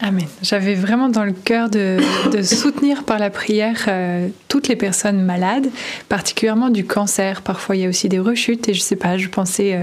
Amen. 0.00 0.26
J'avais 0.42 0.74
vraiment 0.74 1.08
dans 1.08 1.24
le 1.24 1.32
cœur 1.32 1.70
de, 1.70 1.98
soutenir 2.42 3.04
par 3.04 3.20
la 3.20 3.30
prière 3.30 3.84
euh, 3.86 4.28
toutes 4.48 4.66
les 4.66 4.74
personnes 4.74 5.22
malades, 5.22 5.68
particulièrement 6.08 6.70
du 6.70 6.84
cancer. 6.84 7.42
Parfois, 7.42 7.76
il 7.76 7.82
y 7.82 7.86
a 7.86 7.88
aussi 7.88 8.08
des 8.08 8.18
rechutes 8.18 8.68
et 8.68 8.74
je 8.74 8.80
sais 8.80 8.96
pas, 8.96 9.16
je 9.16 9.28
pensais 9.28 9.78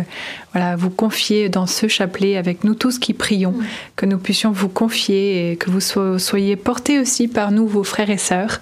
voilà, 0.54 0.76
vous 0.76 0.90
confier 0.90 1.48
dans 1.50 1.68
ce 1.68 1.88
chapelet 1.88 2.36
avec 2.38 2.64
nous 2.64 2.74
tous 2.74 2.98
qui 2.98 3.14
prions, 3.14 3.54
que 3.96 4.06
nous 4.08 4.18
puissions 4.18 4.52
vous 4.52 4.68
confier 4.70 5.52
et 5.52 5.56
que 5.58 5.70
vous 5.70 5.80
so- 5.80 6.18
soyez 6.18 6.56
portés 6.56 7.00
aussi 7.00 7.28
par 7.28 7.52
nous, 7.52 7.68
vos 7.68 7.84
frères 7.84 8.10
et 8.10 8.18
sœurs. 8.18 8.60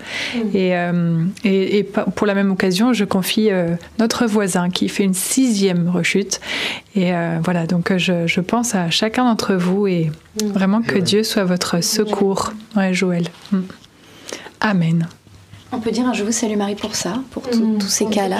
Et, 0.54 0.76
euh, 0.76 1.23
et, 1.45 1.78
et 1.78 1.84
pa- 1.84 2.04
pour 2.04 2.28
la 2.28 2.34
même 2.36 2.52
occasion, 2.52 2.91
je 2.91 3.06
confie 3.06 3.50
euh, 3.52 3.76
notre 4.00 4.26
voisin 4.26 4.69
qui 4.69 4.89
fait 4.89 5.04
une 5.04 5.13
sixième 5.13 5.88
rechute. 5.89 6.41
Et 6.95 7.13
euh, 7.15 7.38
voilà, 7.43 7.65
donc 7.67 7.95
je, 7.95 8.28
je 8.28 8.41
pense 8.41 8.76
à 8.76 8.89
chacun 8.89 9.23
d'entre 9.23 9.56
vous 9.56 9.88
et 9.88 10.12
vraiment 10.43 10.82
que 10.82 10.97
Dieu 11.00 11.23
soit 11.23 11.45
votre 11.45 11.82
secours. 11.84 12.52
Ouais, 12.76 12.93
Joël. 12.93 13.23
Mm. 13.52 13.60
Amen. 14.60 15.08
On 15.73 15.80
peut 15.80 15.91
dire 15.91 16.08
un 16.08 16.13
Je 16.13 16.23
vous 16.23 16.32
salue 16.32 16.56
Marie 16.56 16.75
pour 16.75 16.95
ça, 16.95 17.21
pour 17.32 17.43
tout- 17.43 17.77
tous 17.80 17.88
ces 17.89 18.06
cas-là. 18.06 18.38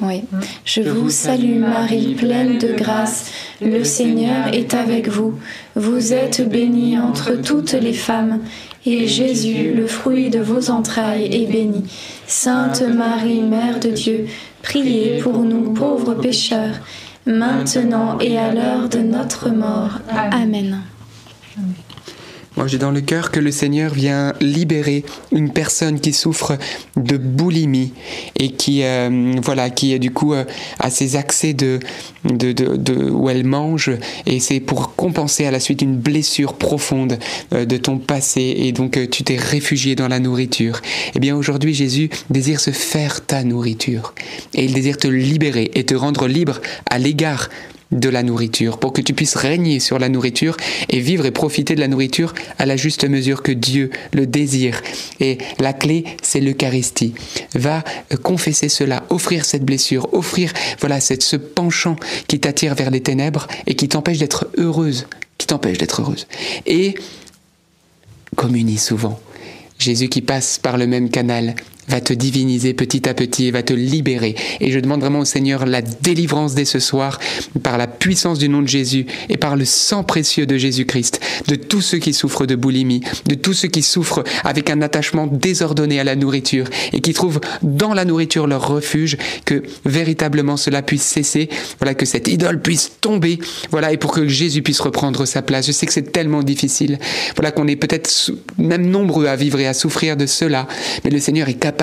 Vous. 0.00 0.06
Oui. 0.08 0.24
Je 0.64 0.82
vous 0.82 1.08
salue 1.10 1.58
Marie, 1.58 2.14
pleine 2.14 2.58
de 2.58 2.72
grâce, 2.72 3.30
le 3.60 3.84
Seigneur 3.84 4.48
est 4.52 4.74
avec 4.74 5.08
vous. 5.08 5.34
Vous 5.76 6.12
êtes 6.12 6.48
bénie 6.48 6.98
entre 6.98 7.32
toutes 7.40 7.72
les 7.72 7.92
femmes, 7.92 8.40
et 8.84 9.06
Jésus, 9.06 9.72
le 9.74 9.86
fruit 9.86 10.28
de 10.30 10.40
vos 10.40 10.70
entrailles, 10.70 11.26
est 11.32 11.46
béni. 11.46 11.84
Sainte 12.26 12.82
Marie, 12.82 13.42
Mère 13.42 13.78
de 13.78 13.90
Dieu, 13.90 14.26
priez 14.62 15.18
pour 15.18 15.38
nous 15.38 15.72
pauvres 15.72 16.14
pécheurs, 16.14 16.80
maintenant 17.26 18.18
et 18.18 18.36
à 18.38 18.52
l'heure 18.52 18.88
de 18.88 18.98
notre 18.98 19.50
mort. 19.50 20.00
Amen. 20.08 20.82
Moi, 22.56 22.66
j'ai 22.66 22.78
dans 22.78 22.90
le 22.90 23.00
cœur 23.00 23.30
que 23.30 23.38
le 23.38 23.52
Seigneur 23.52 23.94
vient 23.94 24.32
libérer 24.40 25.04
une 25.30 25.52
personne 25.52 26.00
qui 26.00 26.12
souffre 26.12 26.58
de 26.96 27.16
boulimie 27.16 27.92
et 28.38 28.50
qui, 28.50 28.82
euh, 28.82 29.34
voilà, 29.42 29.70
qui 29.70 29.96
du 30.00 30.10
coup 30.10 30.34
euh, 30.34 30.44
a 30.80 30.90
ces 30.90 31.14
accès 31.14 31.54
de, 31.54 31.78
de, 32.24 32.50
de, 32.52 32.76
de- 32.76 33.08
où 33.08 33.30
elle 33.30 33.44
mange 33.44 33.92
et 34.26 34.40
c'est 34.40 34.58
pour 34.58 34.96
compenser 34.96 35.46
à 35.46 35.52
la 35.52 35.60
suite 35.60 35.80
une 35.80 35.96
blessure 35.96 36.54
profonde 36.54 37.18
euh, 37.54 37.64
de 37.64 37.76
ton 37.76 37.98
passé 37.98 38.54
et 38.58 38.72
donc 38.72 38.96
euh, 38.96 39.06
tu 39.08 39.22
t'es 39.22 39.36
réfugié 39.36 39.94
dans 39.94 40.08
la 40.08 40.18
nourriture. 40.18 40.80
Eh 41.14 41.20
bien, 41.20 41.36
aujourd'hui, 41.36 41.72
Jésus 41.72 42.10
désire 42.30 42.60
se 42.60 42.72
faire 42.72 43.24
ta 43.24 43.44
nourriture 43.44 44.12
et 44.54 44.64
il 44.64 44.74
désire 44.74 44.96
te 44.98 45.06
libérer 45.08 45.70
et 45.74 45.84
te 45.84 45.94
rendre 45.94 46.26
libre 46.26 46.60
à 46.90 46.98
l'égard 46.98 47.48
de 47.92 48.08
la 48.08 48.22
nourriture, 48.22 48.78
pour 48.78 48.92
que 48.92 49.00
tu 49.00 49.14
puisses 49.14 49.34
régner 49.34 49.80
sur 49.80 49.98
la 49.98 50.08
nourriture 50.08 50.56
et 50.88 51.00
vivre 51.00 51.26
et 51.26 51.30
profiter 51.30 51.74
de 51.74 51.80
la 51.80 51.88
nourriture 51.88 52.34
à 52.58 52.66
la 52.66 52.76
juste 52.76 53.08
mesure 53.08 53.42
que 53.42 53.52
Dieu 53.52 53.90
le 54.12 54.26
désire. 54.26 54.80
Et 55.18 55.38
la 55.58 55.72
clé, 55.72 56.04
c'est 56.22 56.40
l'Eucharistie. 56.40 57.14
Va 57.54 57.82
confesser 58.22 58.68
cela, 58.68 59.04
offrir 59.10 59.44
cette 59.44 59.64
blessure, 59.64 60.12
offrir 60.14 60.52
voilà 60.80 61.00
cette, 61.00 61.22
ce 61.22 61.36
penchant 61.36 61.96
qui 62.28 62.38
t'attire 62.38 62.74
vers 62.74 62.90
les 62.90 63.00
ténèbres 63.00 63.48
et 63.66 63.74
qui 63.74 63.88
t'empêche 63.88 64.18
d'être 64.18 64.48
heureuse, 64.56 65.06
qui 65.38 65.46
t'empêche 65.46 65.78
d'être 65.78 66.02
heureuse. 66.02 66.26
Et 66.66 66.94
communie 68.36 68.78
souvent. 68.78 69.20
Jésus 69.78 70.08
qui 70.08 70.20
passe 70.20 70.58
par 70.58 70.76
le 70.76 70.86
même 70.86 71.10
canal 71.10 71.54
va 71.90 72.00
te 72.00 72.12
diviniser 72.12 72.72
petit 72.72 73.08
à 73.08 73.14
petit 73.14 73.46
et 73.46 73.50
va 73.50 73.62
te 73.62 73.74
libérer. 73.74 74.34
Et 74.60 74.70
je 74.70 74.78
demande 74.78 75.00
vraiment 75.00 75.18
au 75.18 75.24
Seigneur 75.24 75.66
la 75.66 75.82
délivrance 75.82 76.54
dès 76.54 76.64
ce 76.64 76.78
soir 76.78 77.18
par 77.62 77.76
la 77.76 77.86
puissance 77.86 78.38
du 78.38 78.48
nom 78.48 78.62
de 78.62 78.68
Jésus 78.68 79.06
et 79.28 79.36
par 79.36 79.56
le 79.56 79.64
sang 79.64 80.04
précieux 80.04 80.46
de 80.46 80.56
Jésus-Christ, 80.56 81.20
de 81.48 81.56
tous 81.56 81.80
ceux 81.80 81.98
qui 81.98 82.12
souffrent 82.12 82.46
de 82.46 82.54
boulimie, 82.54 83.02
de 83.26 83.34
tous 83.34 83.52
ceux 83.52 83.68
qui 83.68 83.82
souffrent 83.82 84.22
avec 84.44 84.70
un 84.70 84.82
attachement 84.82 85.26
désordonné 85.26 85.98
à 86.00 86.04
la 86.04 86.16
nourriture 86.16 86.66
et 86.92 87.00
qui 87.00 87.12
trouvent 87.12 87.40
dans 87.62 87.92
la 87.92 88.04
nourriture 88.04 88.46
leur 88.46 88.68
refuge, 88.68 89.18
que 89.44 89.62
véritablement 89.84 90.56
cela 90.56 90.82
puisse 90.82 91.02
cesser, 91.02 91.48
voilà 91.80 91.94
que 91.94 92.06
cette 92.06 92.28
idole 92.28 92.62
puisse 92.62 92.92
tomber, 93.00 93.38
voilà 93.70 93.92
et 93.92 93.96
pour 93.96 94.12
que 94.12 94.28
Jésus 94.28 94.62
puisse 94.62 94.80
reprendre 94.80 95.24
sa 95.26 95.42
place. 95.42 95.66
Je 95.66 95.72
sais 95.72 95.86
que 95.86 95.92
c'est 95.92 96.12
tellement 96.12 96.42
difficile, 96.42 96.98
voilà 97.34 97.50
qu'on 97.50 97.66
est 97.66 97.76
peut-être 97.76 98.30
même 98.58 98.86
nombreux 98.86 99.26
à 99.26 99.34
vivre 99.34 99.58
et 99.58 99.66
à 99.66 99.74
souffrir 99.74 100.16
de 100.16 100.26
cela, 100.26 100.68
mais 101.04 101.10
le 101.10 101.18
Seigneur 101.18 101.48
est 101.48 101.54
capable 101.54 101.79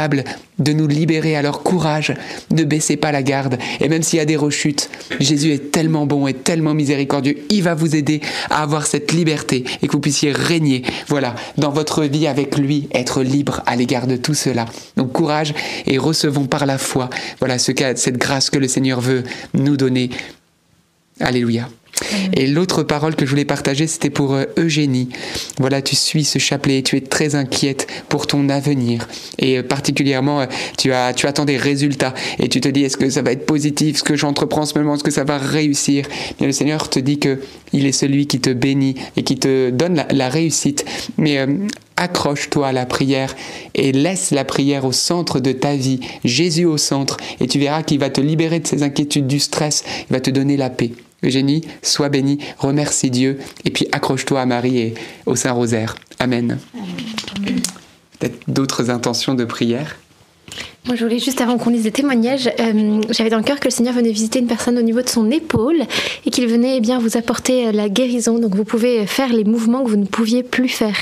de 0.60 0.74
nous 0.74 0.88
libérer. 0.88 1.36
Alors 1.36 1.64
courage, 1.64 2.14
ne 2.52 2.64
baissez 2.64 2.98
pas 2.98 3.12
la 3.12 3.24
garde. 3.24 3.58
Et 3.80 3.90
même 3.90 4.04
s'il 4.04 4.18
y 4.18 4.22
a 4.22 4.26
des 4.26 4.36
rechutes, 4.36 4.90
Jésus 5.20 5.52
est 5.52 5.72
tellement 5.72 6.06
bon 6.06 6.28
et 6.28 6.34
tellement 6.34 6.74
miséricordieux. 6.74 7.38
Il 7.50 7.64
va 7.64 7.74
vous 7.74 7.96
aider 7.96 8.22
à 8.50 8.62
avoir 8.62 8.86
cette 8.86 9.12
liberté 9.12 9.64
et 9.82 9.88
que 9.88 9.94
vous 9.94 10.00
puissiez 10.00 10.32
régner, 10.32 10.84
voilà, 11.08 11.36
dans 11.58 11.72
votre 11.72 12.04
vie 12.04 12.28
avec 12.28 12.58
lui, 12.58 12.88
être 12.94 13.24
libre 13.24 13.62
à 13.66 13.76
l'égard 13.76 14.08
de 14.08 14.18
tout 14.18 14.34
cela. 14.36 14.66
Donc 14.96 15.12
courage 15.12 15.54
et 15.86 15.98
recevons 15.98 16.46
par 16.46 16.66
la 16.66 16.78
foi, 16.78 17.10
voilà, 17.40 17.58
ce, 17.58 17.72
cette 17.96 18.18
grâce 18.18 18.50
que 18.50 18.60
le 18.60 18.68
Seigneur 18.68 19.02
veut 19.02 19.24
nous 19.54 19.78
donner. 19.78 20.10
Alléluia. 21.20 21.68
Et 22.34 22.48
l'autre 22.48 22.84
parole 22.84 23.16
que 23.16 23.26
je 23.26 23.30
voulais 23.30 23.46
partager, 23.46 23.88
c'était 23.88 24.10
pour 24.10 24.34
euh, 24.34 24.46
Eugénie. 24.58 25.10
Voilà, 25.60 25.82
tu 25.82 25.96
suis 25.96 26.24
ce 26.24 26.40
chapelet, 26.40 26.84
tu 26.84 26.96
es 26.96 27.02
très 27.02 27.36
inquiète 27.36 27.88
pour 28.10 28.28
ton 28.28 28.50
avenir. 28.50 29.08
Et 29.40 29.58
euh, 29.58 29.64
particulièrement, 29.64 30.42
euh, 30.42 30.46
tu, 30.78 30.94
as, 30.94 31.14
tu 31.14 31.28
attends 31.28 31.46
des 31.46 31.58
résultats 31.58 32.14
et 32.40 32.50
tu 32.50 32.62
te 32.62 32.68
dis, 32.68 32.84
est-ce 32.84 32.98
que 32.98 33.10
ça 33.10 33.22
va 33.22 33.32
être 33.32 33.46
positif, 33.46 33.98
ce 33.98 34.04
que 34.04 34.16
j'entreprends 34.16 34.62
en 34.62 34.66
ce 34.66 34.78
moment, 34.78 34.96
est-ce 34.96 35.04
que 35.04 35.12
ça 35.12 35.24
va 35.24 35.38
réussir? 35.38 36.06
Mais 36.40 36.46
le 36.46 36.52
Seigneur 36.52 36.90
te 36.90 37.00
dit 37.00 37.20
que 37.20 37.40
il 37.74 37.86
est 37.86 37.92
celui 37.92 38.28
qui 38.28 38.40
te 38.40 38.50
bénit 38.50 38.96
et 39.16 39.24
qui 39.24 39.38
te 39.38 39.70
donne 39.70 40.06
la, 40.10 40.30
réussite. 40.30 40.86
Mais 41.18 41.46
accroche-toi 41.98 42.68
à 42.68 42.72
la 42.72 42.86
prière 42.86 43.36
et 43.76 43.92
laisse 43.92 44.32
la 44.32 44.46
prière 44.46 44.86
au 44.86 44.92
centre 44.92 45.40
de 45.40 45.52
ta 45.52 45.76
vie, 45.76 46.00
Jésus 46.24 46.66
au 46.66 46.78
centre, 46.78 47.18
et 47.42 47.48
tu 47.48 47.60
verras 47.60 47.84
qu'il 47.84 48.00
va 48.00 48.10
te 48.10 48.22
libérer 48.22 48.60
de 48.60 48.68
ces 48.68 48.84
inquiétudes, 48.84 49.28
du 49.28 49.40
stress, 49.40 49.84
il 50.10 50.14
va 50.14 50.22
te 50.22 50.30
donner 50.30 50.56
la 50.56 50.70
paix. 50.70 50.92
Eugénie, 51.24 51.62
sois 51.82 52.10
bénie, 52.10 52.40
remercie 52.58 53.10
Dieu, 53.10 53.40
et 53.66 53.72
puis 53.72 53.88
accroche-toi 53.92 54.42
à 54.42 54.46
Marie 54.46 54.78
et 54.78 54.94
au 55.26 55.36
Saint-Rosaire. 55.36 55.96
Amen. 56.20 56.60
Peut-être 58.20 58.40
d'autres 58.48 58.90
intentions 58.90 59.34
de 59.34 59.46
prière? 59.46 59.96
Moi, 60.88 60.96
je 60.96 61.04
voulais 61.04 61.20
juste 61.20 61.42
avant 61.42 61.58
qu'on 61.58 61.70
lise 61.70 61.84
les 61.84 61.92
témoignages, 61.92 62.50
euh, 62.62 63.02
j'avais 63.10 63.30
dans 63.30 63.38
le 63.38 63.44
cœur 63.44 63.60
que 63.60 63.66
le 63.66 63.72
Seigneur 63.72 63.94
venait 63.94 64.12
visiter 64.12 64.40
une 64.40 64.48
personne 64.48 64.78
au 64.78 64.82
niveau 64.82 65.02
de 65.02 65.10
son 65.10 65.30
épaule 65.30 65.82
et 66.26 66.30
qu'il 66.30 66.48
venait 66.48 66.78
eh 66.78 66.80
bien 66.80 66.98
vous 66.98 67.18
apporter 67.18 67.68
euh, 67.68 67.72
la 67.74 67.90
guérison. 67.90 68.40
Donc, 68.40 68.56
vous 68.56 68.64
pouvez 68.64 69.06
faire 69.06 69.34
les 69.34 69.44
mouvements 69.44 69.84
que 69.84 69.90
vous 69.90 69.98
ne 69.98 70.06
pouviez 70.06 70.44
plus 70.44 70.70
faire. 70.70 70.96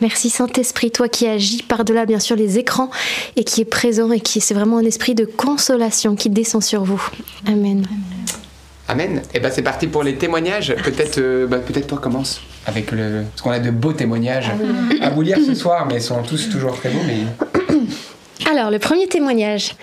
Merci 0.00 0.30
Saint-Esprit, 0.30 0.92
toi 0.92 1.08
qui 1.08 1.26
agis 1.26 1.64
par-delà 1.64 2.06
bien 2.06 2.20
sûr 2.20 2.36
les 2.36 2.58
écrans 2.58 2.90
et 3.34 3.42
qui 3.42 3.62
est 3.62 3.64
présent 3.64 4.12
et 4.12 4.20
qui 4.20 4.40
c'est 4.40 4.54
vraiment 4.54 4.78
un 4.78 4.84
esprit 4.84 5.16
de 5.16 5.24
consolation 5.24 6.14
qui 6.14 6.30
descend 6.30 6.62
sur 6.62 6.84
vous. 6.84 7.02
Amen. 7.46 7.84
Amen. 7.88 8.43
Et 8.90 8.92
eh 9.34 9.40
ben 9.40 9.50
c'est 9.50 9.62
parti 9.62 9.86
pour 9.86 10.02
les 10.02 10.16
témoignages. 10.16 10.74
Peut-être, 10.84 11.18
euh, 11.18 11.46
bah, 11.46 11.58
peut-être 11.58 11.86
toi 11.86 11.98
commence 11.98 12.40
avec 12.66 12.92
le, 12.92 13.24
parce 13.30 13.42
qu'on 13.42 13.50
a 13.50 13.58
de 13.58 13.70
beaux 13.70 13.92
témoignages 13.92 14.50
ah 14.50 15.06
à 15.06 15.10
vous 15.10 15.22
lire 15.22 15.38
ce 15.44 15.54
soir, 15.54 15.86
mais 15.86 15.96
ils 15.96 16.02
sont 16.02 16.22
tous 16.22 16.48
toujours 16.50 16.76
très 16.76 16.90
beaux. 16.90 17.00
Mais... 17.06 18.50
Alors 18.50 18.70
le 18.70 18.78
premier 18.78 19.06
témoignage. 19.06 19.74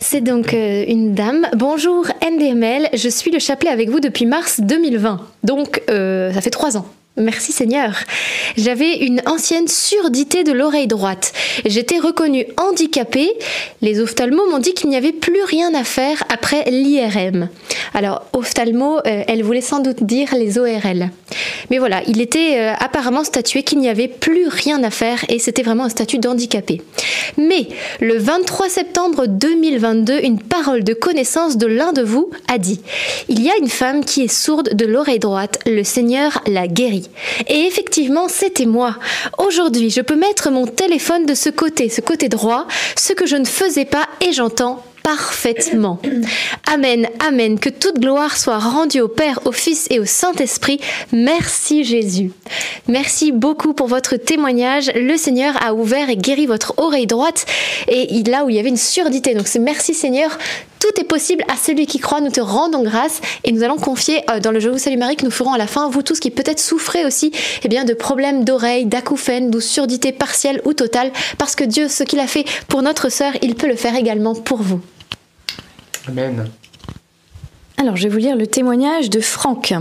C'est 0.00 0.20
donc 0.20 0.54
euh, 0.54 0.84
une 0.86 1.14
dame. 1.14 1.46
Bonjour 1.56 2.06
NDML, 2.22 2.88
je 2.94 3.08
suis 3.08 3.30
le 3.30 3.38
chapelet 3.38 3.70
avec 3.70 3.90
vous 3.90 4.00
depuis 4.00 4.26
mars 4.26 4.60
2020. 4.60 5.20
Donc 5.42 5.82
euh, 5.90 6.32
ça 6.32 6.40
fait 6.40 6.50
trois 6.50 6.76
ans. 6.76 6.86
Merci 7.18 7.50
Seigneur. 7.50 7.94
J'avais 8.56 8.98
une 8.98 9.20
ancienne 9.26 9.66
surdité 9.66 10.44
de 10.44 10.52
l'oreille 10.52 10.86
droite. 10.86 11.32
J'étais 11.64 11.98
reconnue 11.98 12.46
handicapée. 12.56 13.32
Les 13.82 14.00
ophtalmos 14.00 14.48
m'ont 14.48 14.60
dit 14.60 14.72
qu'il 14.72 14.88
n'y 14.88 14.96
avait 14.96 15.12
plus 15.12 15.42
rien 15.42 15.74
à 15.74 15.82
faire 15.82 16.22
après 16.32 16.70
l'IRM. 16.70 17.48
Alors, 17.92 18.24
ophtalmo, 18.32 18.98
euh, 18.98 19.24
elle 19.26 19.42
voulait 19.42 19.60
sans 19.60 19.80
doute 19.80 20.04
dire 20.04 20.34
les 20.36 20.58
ORL. 20.58 21.10
Mais 21.70 21.78
voilà, 21.78 22.02
il 22.06 22.20
était 22.20 22.58
euh, 22.58 22.74
apparemment 22.78 23.24
statué 23.24 23.62
qu'il 23.62 23.78
n'y 23.78 23.88
avait 23.88 24.08
plus 24.08 24.46
rien 24.46 24.82
à 24.84 24.90
faire 24.90 25.24
et 25.28 25.38
c'était 25.38 25.62
vraiment 25.62 25.84
un 25.84 25.88
statut 25.88 26.18
d'handicapé. 26.18 26.80
Mais 27.36 27.68
le 28.00 28.16
23 28.16 28.68
septembre 28.68 29.26
2022, 29.26 30.20
une 30.22 30.40
parole 30.40 30.84
de 30.84 30.94
connaissance 30.94 31.56
de 31.56 31.66
l'un 31.66 31.92
de 31.92 32.02
vous 32.02 32.30
a 32.48 32.58
dit 32.58 32.80
Il 33.28 33.42
y 33.42 33.50
a 33.50 33.56
une 33.60 33.68
femme 33.68 34.04
qui 34.04 34.22
est 34.22 34.32
sourde 34.32 34.74
de 34.74 34.86
l'oreille 34.86 35.18
droite. 35.18 35.58
Le 35.66 35.82
Seigneur 35.82 36.42
l'a 36.46 36.68
Et 37.48 37.66
effectivement, 37.66 38.28
c'était 38.28 38.66
moi. 38.66 38.96
Aujourd'hui, 39.38 39.90
je 39.90 40.00
peux 40.00 40.16
mettre 40.16 40.50
mon 40.50 40.66
téléphone 40.66 41.26
de 41.26 41.34
ce 41.34 41.50
côté, 41.50 41.88
ce 41.88 42.00
côté 42.00 42.28
droit, 42.28 42.66
ce 42.96 43.12
que 43.12 43.26
je 43.26 43.36
ne 43.36 43.44
faisais 43.44 43.84
pas 43.84 44.06
et 44.20 44.32
j'entends 44.32 44.82
parfaitement. 45.02 45.98
Amen, 46.66 47.08
Amen. 47.26 47.58
Que 47.58 47.70
toute 47.70 47.98
gloire 47.98 48.36
soit 48.36 48.58
rendue 48.58 49.00
au 49.00 49.08
Père, 49.08 49.40
au 49.46 49.52
Fils 49.52 49.86
et 49.90 50.00
au 50.00 50.04
Saint-Esprit. 50.04 50.80
Merci 51.12 51.82
Jésus. 51.82 52.30
Merci 52.88 53.32
beaucoup 53.32 53.72
pour 53.72 53.86
votre 53.86 54.16
témoignage. 54.16 54.90
Le 54.94 55.16
Seigneur 55.16 55.54
a 55.62 55.72
ouvert 55.72 56.10
et 56.10 56.16
guéri 56.16 56.44
votre 56.44 56.74
oreille 56.76 57.06
droite 57.06 57.46
et 57.88 58.22
là 58.24 58.44
où 58.44 58.50
il 58.50 58.56
y 58.56 58.58
avait 58.58 58.68
une 58.68 58.76
surdité. 58.76 59.34
Donc 59.34 59.48
c'est 59.48 59.58
merci 59.58 59.94
Seigneur. 59.94 60.36
Tout 60.88 61.02
est 61.02 61.04
possible 61.04 61.44
à 61.48 61.56
celui 61.56 61.86
qui 61.86 61.98
croit. 61.98 62.22
Nous 62.22 62.30
te 62.30 62.40
rendons 62.40 62.82
grâce 62.82 63.20
et 63.44 63.52
nous 63.52 63.62
allons 63.62 63.76
confier 63.76 64.22
euh, 64.30 64.40
dans 64.40 64.50
le 64.50 64.58
Je 64.58 64.70
vous 64.70 64.78
salue 64.78 64.96
Marie 64.96 65.16
que 65.16 65.24
nous 65.24 65.30
ferons 65.30 65.52
à 65.52 65.58
la 65.58 65.66
fin, 65.66 65.90
vous 65.90 66.02
tous 66.02 66.18
qui 66.18 66.30
peut-être 66.30 66.60
souffrez 66.60 67.04
aussi 67.04 67.30
eh 67.62 67.68
bien, 67.68 67.84
de 67.84 67.92
problèmes 67.92 68.42
d'oreille, 68.42 68.86
d'acouphènes, 68.86 69.50
de 69.50 69.60
surdité 69.60 70.12
partielle 70.12 70.62
ou 70.64 70.72
totale, 70.72 71.12
parce 71.36 71.56
que 71.56 71.64
Dieu, 71.64 71.88
ce 71.88 72.04
qu'il 72.04 72.20
a 72.20 72.26
fait 72.26 72.46
pour 72.68 72.80
notre 72.80 73.10
sœur, 73.10 73.32
il 73.42 73.54
peut 73.54 73.66
le 73.66 73.76
faire 73.76 73.96
également 73.96 74.34
pour 74.34 74.62
vous. 74.62 74.80
Amen. 76.08 76.48
Alors, 77.76 77.96
je 77.96 78.04
vais 78.04 78.08
vous 78.08 78.18
lire 78.18 78.36
le 78.36 78.46
témoignage 78.46 79.10
de 79.10 79.20
Franck. 79.20 79.74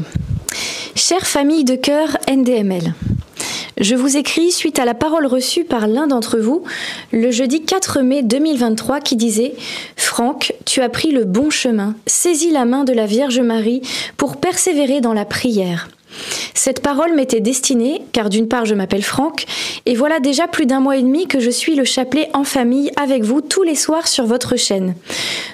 Chère 0.96 1.26
famille 1.26 1.64
de 1.64 1.76
cœur 1.76 2.18
NDML, 2.30 2.94
je 3.80 3.96
vous 3.96 4.18
écris 4.18 4.52
suite 4.52 4.80
à 4.80 4.86
la 4.86 4.94
parole 4.94 5.26
reçue 5.26 5.64
par 5.64 5.88
l'un 5.88 6.08
d'entre 6.08 6.38
vous 6.40 6.64
le 7.12 7.32
jeudi 7.32 7.64
4 7.64 8.02
mai 8.02 8.24
2023 8.24 9.00
qui 9.00 9.16
disait 9.16 9.54
Franck, 9.96 10.54
tu 10.66 10.82
as 10.82 10.90
pris 10.90 11.12
le 11.12 11.26
bon 11.26 11.50
chemin, 11.50 11.96
saisis 12.06 12.52
la 12.52 12.66
main 12.66 12.84
de 12.84 12.94
la 12.94 13.06
Vierge 13.06 13.40
Marie 13.40 13.82
pour 14.18 14.38
persévérer 14.38 15.02
dans 15.02 15.14
la 15.14 15.26
prière. 15.26 15.90
Cette 16.54 16.82
parole 16.82 17.14
m'était 17.14 17.40
destinée, 17.40 18.02
car 18.12 18.30
d'une 18.30 18.48
part 18.48 18.66
je 18.66 18.76
m'appelle 18.76 19.04
Franck, 19.04 19.46
et 19.86 19.96
voilà 19.96 20.20
déjà 20.20 20.48
plus 20.48 20.66
d'un 20.66 20.80
mois 20.80 20.98
et 20.98 21.02
demi 21.02 21.28
que 21.28 21.40
je 21.40 21.50
suis 21.50 21.76
le 21.76 21.84
chapelet 21.84 22.30
en 22.34 22.44
famille 22.44 22.92
avec 22.96 23.24
vous 23.24 23.42
tous 23.42 23.64
les 23.64 23.76
soirs 23.76 24.08
sur 24.08 24.26
votre 24.26 24.56
chaîne. 24.56 24.96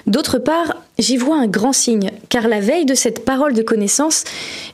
D'autre 0.06 0.38
part, 0.38 0.76
j'y 0.98 1.16
vois 1.16 1.36
un 1.36 1.46
grand 1.46 1.72
signe, 1.72 2.10
car 2.28 2.48
la 2.48 2.60
veille 2.60 2.86
de 2.86 2.94
cette 2.94 3.24
parole 3.24 3.54
de 3.54 3.62
connaissance, 3.62 4.24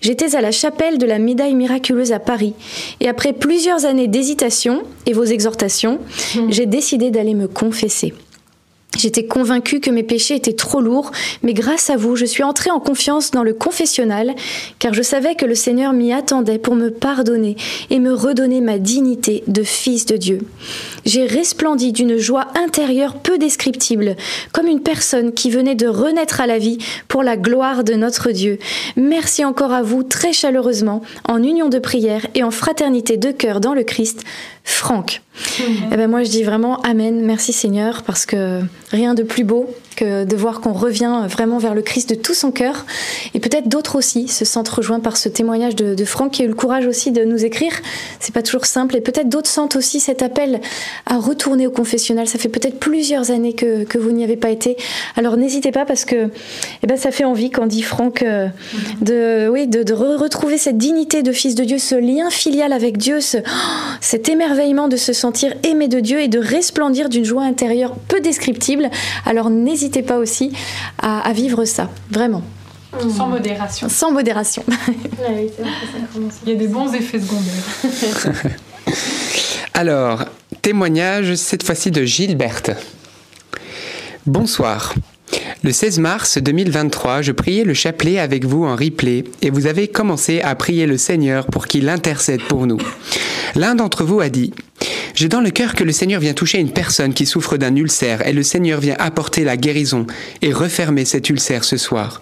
j'étais 0.00 0.34
à 0.34 0.40
la 0.40 0.50
chapelle 0.50 0.98
de 0.98 1.06
la 1.06 1.18
médaille 1.18 1.54
miraculeuse 1.54 2.12
à 2.12 2.18
Paris, 2.18 2.54
et 3.00 3.08
après 3.08 3.32
plusieurs 3.32 3.84
années 3.84 4.08
d'hésitation 4.08 4.82
et 5.06 5.12
vos 5.12 5.24
exhortations, 5.24 5.98
mmh. 6.34 6.40
j'ai 6.50 6.66
décidé 6.66 7.10
d'aller 7.10 7.34
me 7.34 7.48
confesser. 7.48 8.14
J'étais 8.98 9.24
convaincue 9.24 9.78
que 9.80 9.90
mes 9.90 10.02
péchés 10.02 10.34
étaient 10.34 10.52
trop 10.52 10.80
lourds, 10.80 11.12
mais 11.42 11.54
grâce 11.54 11.90
à 11.90 11.96
vous, 11.96 12.16
je 12.16 12.24
suis 12.24 12.42
entrée 12.42 12.70
en 12.70 12.80
confiance 12.80 13.30
dans 13.30 13.44
le 13.44 13.54
confessionnal, 13.54 14.34
car 14.80 14.94
je 14.94 15.02
savais 15.02 15.36
que 15.36 15.46
le 15.46 15.54
Seigneur 15.54 15.92
m'y 15.92 16.12
attendait 16.12 16.58
pour 16.58 16.74
me 16.74 16.90
pardonner 16.90 17.56
et 17.90 18.00
me 18.00 18.12
redonner 18.12 18.60
ma 18.60 18.78
dignité 18.78 19.44
de 19.46 19.62
fils 19.62 20.06
de 20.06 20.16
Dieu. 20.16 20.40
J'ai 21.06 21.24
resplendi 21.24 21.92
d'une 21.92 22.16
joie 22.16 22.48
intérieure 22.56 23.14
peu 23.14 23.38
descriptible, 23.38 24.16
comme 24.52 24.66
une 24.66 24.82
personne 24.82 25.32
qui 25.32 25.50
venait 25.50 25.76
de 25.76 25.86
renaître 25.86 26.40
à 26.40 26.46
la 26.46 26.58
vie 26.58 26.78
pour 27.06 27.22
la 27.22 27.36
gloire 27.36 27.84
de 27.84 27.94
notre 27.94 28.32
Dieu. 28.32 28.58
Merci 28.96 29.44
encore 29.44 29.72
à 29.72 29.82
vous 29.82 30.02
très 30.02 30.32
chaleureusement, 30.32 31.02
en 31.28 31.42
union 31.42 31.68
de 31.68 31.78
prière 31.78 32.26
et 32.34 32.42
en 32.42 32.50
fraternité 32.50 33.16
de 33.16 33.30
cœur 33.30 33.60
dans 33.60 33.72
le 33.72 33.84
Christ. 33.84 34.24
Franck. 34.64 35.22
Eh 35.58 35.96
ben 35.96 36.08
moi 36.08 36.22
je 36.22 36.30
dis 36.30 36.42
vraiment 36.42 36.80
Amen, 36.82 37.24
merci 37.24 37.52
Seigneur, 37.52 38.02
parce 38.02 38.26
que 38.26 38.60
Rien 38.90 39.14
de 39.14 39.22
plus 39.22 39.44
beau 39.44 39.74
de 40.00 40.36
voir 40.36 40.60
qu'on 40.60 40.72
revient 40.72 41.24
vraiment 41.28 41.58
vers 41.58 41.74
le 41.74 41.82
Christ 41.82 42.10
de 42.10 42.14
tout 42.14 42.34
son 42.34 42.50
cœur. 42.50 42.86
Et 43.34 43.40
peut-être 43.40 43.68
d'autres 43.68 43.96
aussi 43.96 44.28
se 44.28 44.44
sentent 44.44 44.68
rejoints 44.68 45.00
par 45.00 45.16
ce 45.16 45.28
témoignage 45.28 45.76
de, 45.76 46.04
Franck 46.04 46.32
qui 46.32 46.42
a 46.42 46.44
eu 46.44 46.48
le 46.48 46.54
courage 46.54 46.86
aussi 46.86 47.12
de 47.12 47.24
nous 47.24 47.44
écrire. 47.44 47.72
C'est 48.18 48.34
pas 48.34 48.42
toujours 48.42 48.66
simple. 48.66 48.96
Et 48.96 49.00
peut-être 49.00 49.28
d'autres 49.28 49.50
sentent 49.50 49.76
aussi 49.76 50.00
cet 50.00 50.22
appel 50.22 50.60
à 51.06 51.18
retourner 51.18 51.66
au 51.66 51.70
confessionnal. 51.70 52.26
Ça 52.28 52.38
fait 52.38 52.48
peut-être 52.48 52.78
plusieurs 52.78 53.30
années 53.30 53.52
que, 53.52 53.98
vous 53.98 54.12
n'y 54.12 54.24
avez 54.24 54.36
pas 54.36 54.50
été. 54.50 54.76
Alors 55.16 55.36
n'hésitez 55.36 55.72
pas 55.72 55.84
parce 55.84 56.04
que 56.04 56.30
eh 56.82 56.86
ben, 56.86 56.96
ça 56.96 57.10
fait 57.10 57.24
envie 57.24 57.50
quand 57.50 57.66
dit 57.66 57.82
Franck 57.82 58.22
euh, 58.22 58.48
de, 59.02 59.48
oui, 59.48 59.66
de, 59.66 59.82
de 59.82 59.92
re- 59.92 60.16
retrouver 60.16 60.56
cette 60.56 60.78
dignité 60.78 61.22
de 61.22 61.32
fils 61.32 61.54
de 61.54 61.64
Dieu, 61.64 61.78
ce 61.78 61.94
lien 61.94 62.30
filial 62.30 62.72
avec 62.72 62.96
Dieu, 62.96 63.20
ce, 63.20 63.38
cet 64.00 64.28
émerveillement 64.28 64.88
de 64.88 64.96
se 64.96 65.12
sentir 65.12 65.52
aimé 65.64 65.88
de 65.88 66.00
Dieu 66.00 66.20
et 66.20 66.28
de 66.28 66.38
resplendir 66.38 67.08
d'une 67.08 67.24
joie 67.24 67.42
intérieure 67.42 67.94
peu 68.08 68.20
descriptible. 68.20 68.90
Alors 69.26 69.50
n'hésitez 69.50 69.79
pas 69.88 70.18
aussi 70.18 70.52
à, 70.98 71.20
à 71.20 71.32
vivre 71.32 71.64
ça, 71.64 71.88
vraiment, 72.10 72.42
Sans 73.16 73.28
modération. 73.28 73.88
sans 73.88 74.12
modération. 74.12 74.62
Il 76.46 76.48
y 76.48 76.52
a 76.52 76.54
des 76.56 76.68
bons 76.68 76.92
effets 76.94 77.20
secondaires. 77.20 78.52
Alors, 79.74 80.24
témoignage 80.62 81.34
cette 81.36 81.62
fois-ci 81.62 81.90
de 81.90 82.04
Gilberte. 82.04 82.70
Bonsoir. 84.26 84.94
Le 85.62 85.72
16 85.72 85.98
mars 86.00 86.38
2023, 86.38 87.22
je 87.22 87.32
priais 87.32 87.64
le 87.64 87.74
chapelet 87.74 88.18
avec 88.18 88.44
vous 88.44 88.64
en 88.64 88.74
replay 88.76 89.24
et 89.42 89.50
vous 89.50 89.66
avez 89.66 89.88
commencé 89.88 90.40
à 90.40 90.54
prier 90.54 90.86
le 90.86 90.98
Seigneur 90.98 91.46
pour 91.46 91.66
qu'il 91.66 91.88
intercède 91.88 92.42
pour 92.42 92.66
nous. 92.66 92.78
L'un 93.54 93.74
d'entre 93.74 94.04
vous 94.04 94.20
a 94.20 94.28
dit 94.28 94.52
J'ai 95.14 95.28
dans 95.28 95.40
le 95.40 95.50
cœur 95.50 95.74
que 95.74 95.84
le 95.84 95.92
Seigneur 95.92 96.20
vient 96.20 96.32
toucher 96.32 96.58
une 96.58 96.72
personne 96.72 97.12
qui 97.12 97.26
souffre 97.26 97.56
d'un 97.56 97.74
ulcère 97.76 98.26
et 98.26 98.32
le 98.32 98.42
Seigneur 98.42 98.80
vient 98.80 98.96
apporter 98.98 99.44
la 99.44 99.56
guérison 99.56 100.06
et 100.40 100.52
refermer 100.52 101.04
cet 101.04 101.28
ulcère 101.28 101.64
ce 101.64 101.76
soir. 101.76 102.20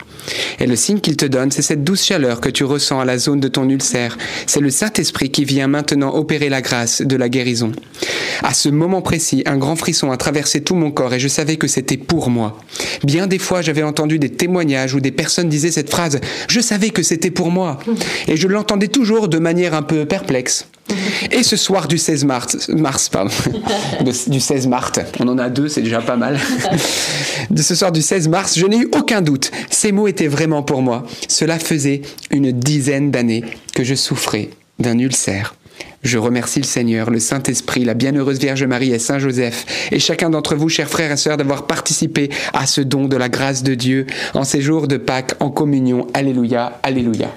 Et 0.58 0.66
le 0.66 0.76
signe 0.76 1.00
qu'il 1.00 1.16
te 1.16 1.24
donne, 1.24 1.50
c'est 1.50 1.62
cette 1.62 1.84
douce 1.84 2.04
chaleur 2.04 2.40
que 2.40 2.48
tu 2.48 2.64
ressens 2.64 3.00
à 3.00 3.04
la 3.04 3.18
zone 3.18 3.40
de 3.40 3.48
ton 3.48 3.68
ulcère. 3.68 4.18
C'est 4.46 4.60
le 4.60 4.70
Saint-Esprit 4.70 5.30
qui 5.30 5.44
vient 5.44 5.68
maintenant 5.68 6.14
opérer 6.14 6.48
la 6.48 6.60
grâce 6.60 7.02
de 7.02 7.16
la 7.16 7.28
guérison. 7.28 7.72
À 8.42 8.54
ce 8.54 8.68
moment 8.68 9.02
précis, 9.02 9.42
un 9.46 9.56
grand 9.56 9.76
frisson 9.76 10.10
a 10.10 10.16
traversé 10.16 10.62
tout 10.62 10.74
mon 10.74 10.90
corps 10.90 11.14
et 11.14 11.20
je 11.20 11.28
savais 11.28 11.56
que 11.56 11.66
c'était 11.66 11.96
pour 11.96 12.30
moi. 12.30 12.58
Bien 13.04 13.26
des 13.26 13.38
fois, 13.38 13.62
j'avais 13.62 13.82
entendu 13.82 14.18
des 14.18 14.30
témoignages 14.30 14.94
où 14.94 15.00
des 15.00 15.12
personnes 15.12 15.48
disaient 15.48 15.70
cette 15.70 15.90
phrase 15.90 16.20
Je 16.48 16.60
savais 16.60 16.90
que 16.90 17.02
c'était 17.02 17.30
pour 17.30 17.50
moi. 17.50 17.78
Et 18.26 18.36
je 18.36 18.48
l'entendais 18.48 18.88
toujours 18.88 19.28
de 19.28 19.38
manière 19.38 19.74
un 19.74 19.82
peu 19.82 20.04
perplexe. 20.04 20.66
Et 21.30 21.42
ce 21.42 21.56
soir 21.56 21.88
du 21.88 21.98
16 21.98 22.24
mars, 22.24 22.68
mars 22.68 23.08
pardon, 23.08 23.30
du 24.26 24.40
16 24.40 24.66
mars, 24.66 24.92
on 25.20 25.28
en 25.28 25.38
a 25.38 25.48
deux, 25.48 25.68
c'est 25.68 25.82
déjà 25.82 26.00
pas 26.00 26.16
mal. 26.16 26.38
De 27.50 27.62
ce 27.62 27.74
soir 27.74 27.92
du 27.92 28.02
16 28.02 28.28
mars, 28.28 28.58
je 28.58 28.66
n'ai 28.66 28.76
eu 28.78 28.88
aucun 28.94 29.22
doute. 29.22 29.50
Ces 29.70 29.90
mots 29.90 30.06
étaient 30.06 30.28
vraiment 30.28 30.62
pour 30.62 30.82
moi. 30.82 31.06
Cela 31.28 31.58
faisait 31.58 32.02
une 32.30 32.52
dizaine 32.52 33.10
d'années 33.10 33.42
que 33.74 33.84
je 33.84 33.94
souffrais 33.94 34.50
d'un 34.78 34.98
ulcère. 34.98 35.54
Je 36.02 36.18
remercie 36.18 36.60
le 36.60 36.66
Seigneur, 36.66 37.10
le 37.10 37.18
Saint-Esprit, 37.18 37.84
la 37.84 37.94
bienheureuse 37.94 38.38
Vierge 38.38 38.64
Marie 38.64 38.92
et 38.92 38.98
Saint 38.98 39.18
Joseph, 39.18 39.66
et 39.90 39.98
chacun 39.98 40.30
d'entre 40.30 40.54
vous, 40.54 40.68
chers 40.68 40.88
frères 40.88 41.10
et 41.10 41.16
sœurs, 41.16 41.36
d'avoir 41.36 41.66
participé 41.66 42.30
à 42.52 42.66
ce 42.66 42.80
don 42.80 43.06
de 43.06 43.16
la 43.16 43.28
grâce 43.28 43.62
de 43.62 43.74
Dieu 43.74 44.06
en 44.34 44.44
ces 44.44 44.60
jours 44.60 44.86
de 44.86 44.96
Pâques 44.96 45.34
en 45.40 45.50
communion. 45.50 46.06
Alléluia, 46.14 46.78
Alléluia. 46.82 47.28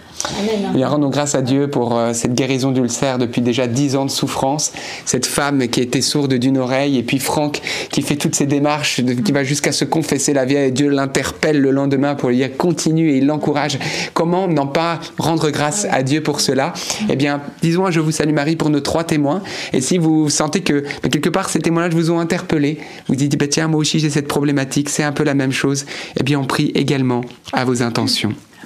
Bien, 0.74 0.88
rendons 0.88 1.09
grâce 1.09 1.36
à 1.36 1.41
Dieu 1.41 1.69
pour 1.69 1.97
euh, 1.97 2.13
cette 2.13 2.34
guérison 2.34 2.72
d'ulcère 2.72 3.17
depuis 3.17 3.41
déjà 3.41 3.67
dix 3.67 3.95
ans 3.95 4.05
de 4.05 4.11
souffrance. 4.11 4.72
Cette 5.05 5.26
femme 5.26 5.67
qui 5.67 5.82
était 5.82 6.01
sourde 6.01 6.34
d'une 6.34 6.57
oreille, 6.57 6.97
et 6.97 7.03
puis 7.03 7.19
Franck 7.19 7.61
qui 7.91 8.01
fait 8.01 8.15
toutes 8.15 8.36
ces 8.36 8.45
démarches, 8.45 9.01
qui 9.26 9.32
va 9.32 9.43
jusqu'à 9.43 9.72
se 9.72 9.86
confesser 9.86 10.34
la 10.34 10.45
vieille, 10.45 10.67
et 10.67 10.72
Dieu 10.72 10.89
l'interpelle 10.89 11.59
le 11.59 11.72
lendemain 11.72 12.15
pour 12.15 12.30
lui 12.30 12.38
dire 12.38 12.55
continue 12.55 13.11
et 13.11 13.17
il 13.17 13.26
l'encourage. 13.26 13.80
Comment 14.13 14.47
n'en 14.47 14.67
pas 14.67 14.99
rendre 15.17 15.49
grâce 15.49 15.88
à 15.89 16.03
Dieu 16.03 16.22
pour 16.22 16.39
cela? 16.39 16.74
Eh 17.09 17.15
bien, 17.15 17.41
disons 17.61 17.86
un 17.86 17.91
Je 17.91 17.99
vous 17.99 18.11
salue 18.11 18.34
Marie 18.34 18.55
pour 18.55 18.69
nos 18.69 18.82
trois 18.82 19.03
témoins. 19.03 19.41
Et 19.74 19.82
si 19.82 19.97
vous 19.97 20.30
sentez 20.30 20.61
que 20.61 20.84
bah, 21.03 21.09
quelque 21.09 21.30
part 21.30 21.49
ces 21.49 21.59
témoignages 21.59 21.93
vous 21.93 22.11
ont 22.11 22.19
interpellé, 22.19 22.80
vous 23.07 23.15
dites 23.15 23.38
bah, 23.38 23.47
tiens, 23.47 23.67
moi 23.67 23.80
aussi 23.80 23.99
j'ai 23.99 24.09
cette 24.09 24.28
problématique, 24.28 24.89
c'est 24.89 25.03
un 25.03 25.11
peu 25.11 25.24
la 25.24 25.34
même 25.34 25.51
chose, 25.51 25.86
eh 26.19 26.24
bien, 26.24 26.39
on 26.39 26.45
prie 26.45 26.72
également 26.76 27.22
à 27.53 27.65
vos 27.65 27.82
intentions. 27.82 28.34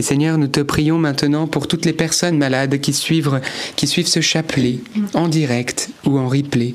Et 0.00 0.02
Seigneur, 0.02 0.38
nous 0.38 0.46
te 0.46 0.60
prions 0.60 0.96
maintenant 0.96 1.46
pour 1.46 1.68
toutes 1.68 1.84
les 1.84 1.92
personnes 1.92 2.38
malades 2.38 2.80
qui 2.80 2.94
suivent, 2.94 3.42
qui 3.76 3.86
suivent 3.86 4.06
ce 4.06 4.22
chapelet 4.22 4.78
en 5.12 5.28
direct 5.28 5.90
ou 6.06 6.18
en 6.18 6.26
replay. 6.26 6.74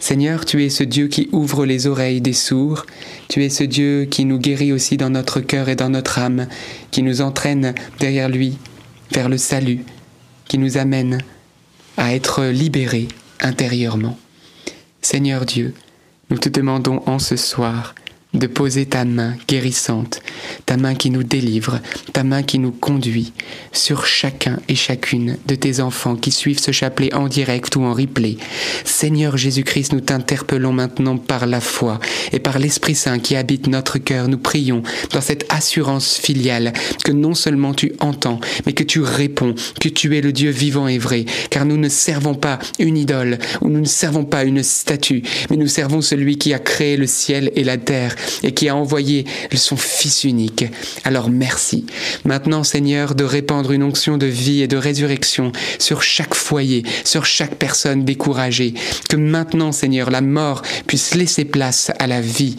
Seigneur, 0.00 0.44
tu 0.44 0.62
es 0.62 0.68
ce 0.68 0.84
Dieu 0.84 1.08
qui 1.08 1.30
ouvre 1.32 1.64
les 1.64 1.86
oreilles 1.86 2.20
des 2.20 2.34
sourds, 2.34 2.84
tu 3.30 3.42
es 3.42 3.48
ce 3.48 3.64
Dieu 3.64 4.04
qui 4.04 4.26
nous 4.26 4.36
guérit 4.36 4.70
aussi 4.70 4.98
dans 4.98 5.08
notre 5.08 5.40
cœur 5.40 5.70
et 5.70 5.76
dans 5.76 5.88
notre 5.88 6.18
âme, 6.18 6.46
qui 6.90 7.02
nous 7.02 7.22
entraîne 7.22 7.74
derrière 8.00 8.28
lui 8.28 8.58
vers 9.12 9.30
le 9.30 9.38
salut, 9.38 9.86
qui 10.46 10.58
nous 10.58 10.76
amène 10.76 11.22
à 11.96 12.14
être 12.14 12.44
libérés 12.44 13.08
intérieurement. 13.40 14.18
Seigneur 15.00 15.46
Dieu, 15.46 15.72
nous 16.28 16.36
te 16.36 16.50
demandons 16.50 17.02
en 17.06 17.18
ce 17.18 17.36
soir 17.36 17.94
de 18.34 18.46
poser 18.46 18.86
ta 18.86 19.04
main 19.04 19.34
guérissante, 19.46 20.22
ta 20.64 20.76
main 20.76 20.94
qui 20.94 21.10
nous 21.10 21.22
délivre, 21.22 21.80
ta 22.12 22.24
main 22.24 22.42
qui 22.42 22.58
nous 22.58 22.72
conduit 22.72 23.32
sur 23.72 24.06
chacun 24.06 24.58
et 24.68 24.74
chacune 24.74 25.36
de 25.46 25.54
tes 25.54 25.80
enfants 25.80 26.16
qui 26.16 26.30
suivent 26.30 26.58
ce 26.58 26.72
chapelet 26.72 27.12
en 27.14 27.28
direct 27.28 27.76
ou 27.76 27.82
en 27.82 27.92
replay. 27.92 28.38
Seigneur 28.84 29.36
Jésus-Christ, 29.36 29.92
nous 29.92 30.00
t'interpellons 30.00 30.72
maintenant 30.72 31.18
par 31.18 31.46
la 31.46 31.60
foi 31.60 32.00
et 32.32 32.38
par 32.38 32.58
l'Esprit 32.58 32.94
Saint 32.94 33.18
qui 33.18 33.36
habite 33.36 33.66
notre 33.66 33.98
cœur. 33.98 34.28
Nous 34.28 34.38
prions 34.38 34.82
dans 35.12 35.20
cette 35.20 35.44
assurance 35.50 36.16
filiale 36.16 36.72
que 37.04 37.12
non 37.12 37.34
seulement 37.34 37.74
tu 37.74 37.92
entends, 38.00 38.40
mais 38.64 38.72
que 38.72 38.84
tu 38.84 39.00
réponds, 39.00 39.54
que 39.80 39.88
tu 39.88 40.16
es 40.16 40.22
le 40.22 40.32
Dieu 40.32 40.50
vivant 40.50 40.88
et 40.88 40.98
vrai, 40.98 41.26
car 41.50 41.66
nous 41.66 41.76
ne 41.76 41.88
servons 41.88 42.34
pas 42.34 42.58
une 42.78 42.96
idole 42.96 43.38
ou 43.60 43.68
nous 43.68 43.80
ne 43.80 43.84
servons 43.84 44.24
pas 44.24 44.44
une 44.44 44.62
statue, 44.62 45.22
mais 45.50 45.56
nous 45.56 45.68
servons 45.68 46.00
celui 46.00 46.38
qui 46.38 46.54
a 46.54 46.58
créé 46.58 46.96
le 46.96 47.06
ciel 47.06 47.52
et 47.56 47.64
la 47.64 47.76
terre 47.76 48.16
et 48.42 48.52
qui 48.52 48.68
a 48.68 48.76
envoyé 48.76 49.24
son 49.54 49.76
Fils 49.76 50.24
unique. 50.24 50.64
Alors 51.04 51.30
merci. 51.30 51.86
Maintenant, 52.24 52.64
Seigneur, 52.64 53.14
de 53.14 53.24
répandre 53.24 53.72
une 53.72 53.82
onction 53.82 54.18
de 54.18 54.26
vie 54.26 54.62
et 54.62 54.68
de 54.68 54.76
résurrection 54.76 55.52
sur 55.78 56.02
chaque 56.02 56.34
foyer, 56.34 56.82
sur 57.04 57.24
chaque 57.24 57.56
personne 57.56 58.04
découragée. 58.04 58.74
Que 59.08 59.16
maintenant, 59.16 59.72
Seigneur, 59.72 60.10
la 60.10 60.20
mort 60.20 60.62
puisse 60.86 61.14
laisser 61.14 61.44
place 61.44 61.90
à 61.98 62.06
la 62.06 62.20
vie. 62.20 62.56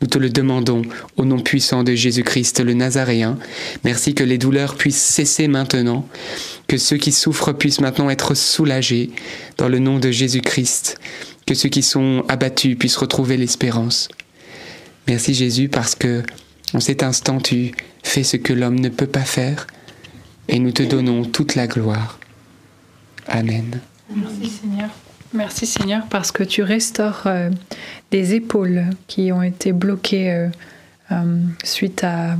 Nous 0.00 0.08
te 0.08 0.18
le 0.18 0.30
demandons 0.30 0.82
au 1.16 1.24
nom 1.24 1.38
puissant 1.38 1.84
de 1.84 1.94
Jésus-Christ 1.94 2.60
le 2.60 2.74
Nazaréen. 2.74 3.38
Merci 3.84 4.14
que 4.14 4.24
les 4.24 4.38
douleurs 4.38 4.74
puissent 4.74 4.96
cesser 4.96 5.46
maintenant, 5.46 6.06
que 6.66 6.76
ceux 6.76 6.96
qui 6.96 7.12
souffrent 7.12 7.52
puissent 7.52 7.80
maintenant 7.80 8.10
être 8.10 8.34
soulagés 8.34 9.10
dans 9.58 9.68
le 9.68 9.78
nom 9.78 9.98
de 9.98 10.10
Jésus-Christ, 10.10 10.98
que 11.46 11.54
ceux 11.54 11.68
qui 11.68 11.82
sont 11.82 12.24
abattus 12.28 12.76
puissent 12.76 12.96
retrouver 12.96 13.36
l'espérance. 13.36 14.08
Merci 15.06 15.34
Jésus 15.34 15.68
parce 15.68 15.94
que 15.94 16.22
en 16.74 16.80
cet 16.80 17.02
instant 17.02 17.38
tu 17.38 17.72
fais 18.02 18.22
ce 18.22 18.36
que 18.36 18.52
l'homme 18.52 18.78
ne 18.78 18.88
peut 18.88 19.06
pas 19.06 19.24
faire 19.24 19.66
et 20.48 20.58
nous 20.58 20.72
te 20.72 20.82
donnons 20.82 21.24
toute 21.24 21.54
la 21.54 21.66
gloire. 21.66 22.18
Amen. 23.26 23.80
Merci 24.14 24.48
Seigneur. 24.48 24.90
Merci 25.34 25.66
Seigneur 25.66 26.02
parce 26.10 26.30
que 26.30 26.42
tu 26.42 26.62
restaures 26.62 27.22
euh, 27.26 27.48
des 28.10 28.34
épaules 28.34 28.84
qui 29.06 29.32
ont 29.32 29.42
été 29.42 29.72
bloquées 29.72 30.30
euh, 30.30 30.48
euh, 31.10 31.38
suite 31.64 32.04
à 32.04 32.36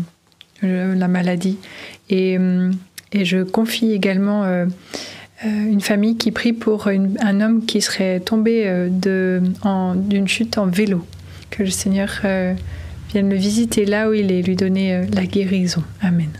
la 0.62 1.08
maladie. 1.08 1.58
Et, 2.08 2.38
et 3.12 3.24
je 3.24 3.42
confie 3.42 3.90
également 3.90 4.44
une 5.44 5.80
famille 5.80 6.16
qui 6.16 6.30
prie 6.30 6.52
pour 6.52 6.86
un 6.86 7.40
homme 7.40 7.66
qui 7.66 7.80
serait 7.80 8.20
tombé 8.20 8.88
d'une 8.92 10.28
chute 10.28 10.58
en 10.58 10.66
vélo. 10.66 11.04
Que 11.52 11.64
le 11.64 11.70
Seigneur 11.70 12.08
euh, 12.24 12.54
vienne 13.10 13.28
le 13.28 13.36
visiter 13.36 13.84
là 13.84 14.08
où 14.08 14.14
il 14.14 14.32
est, 14.32 14.40
lui 14.40 14.56
donner 14.56 14.94
euh, 14.94 15.04
la 15.12 15.26
guérison. 15.26 15.84
Amen. 16.00 16.30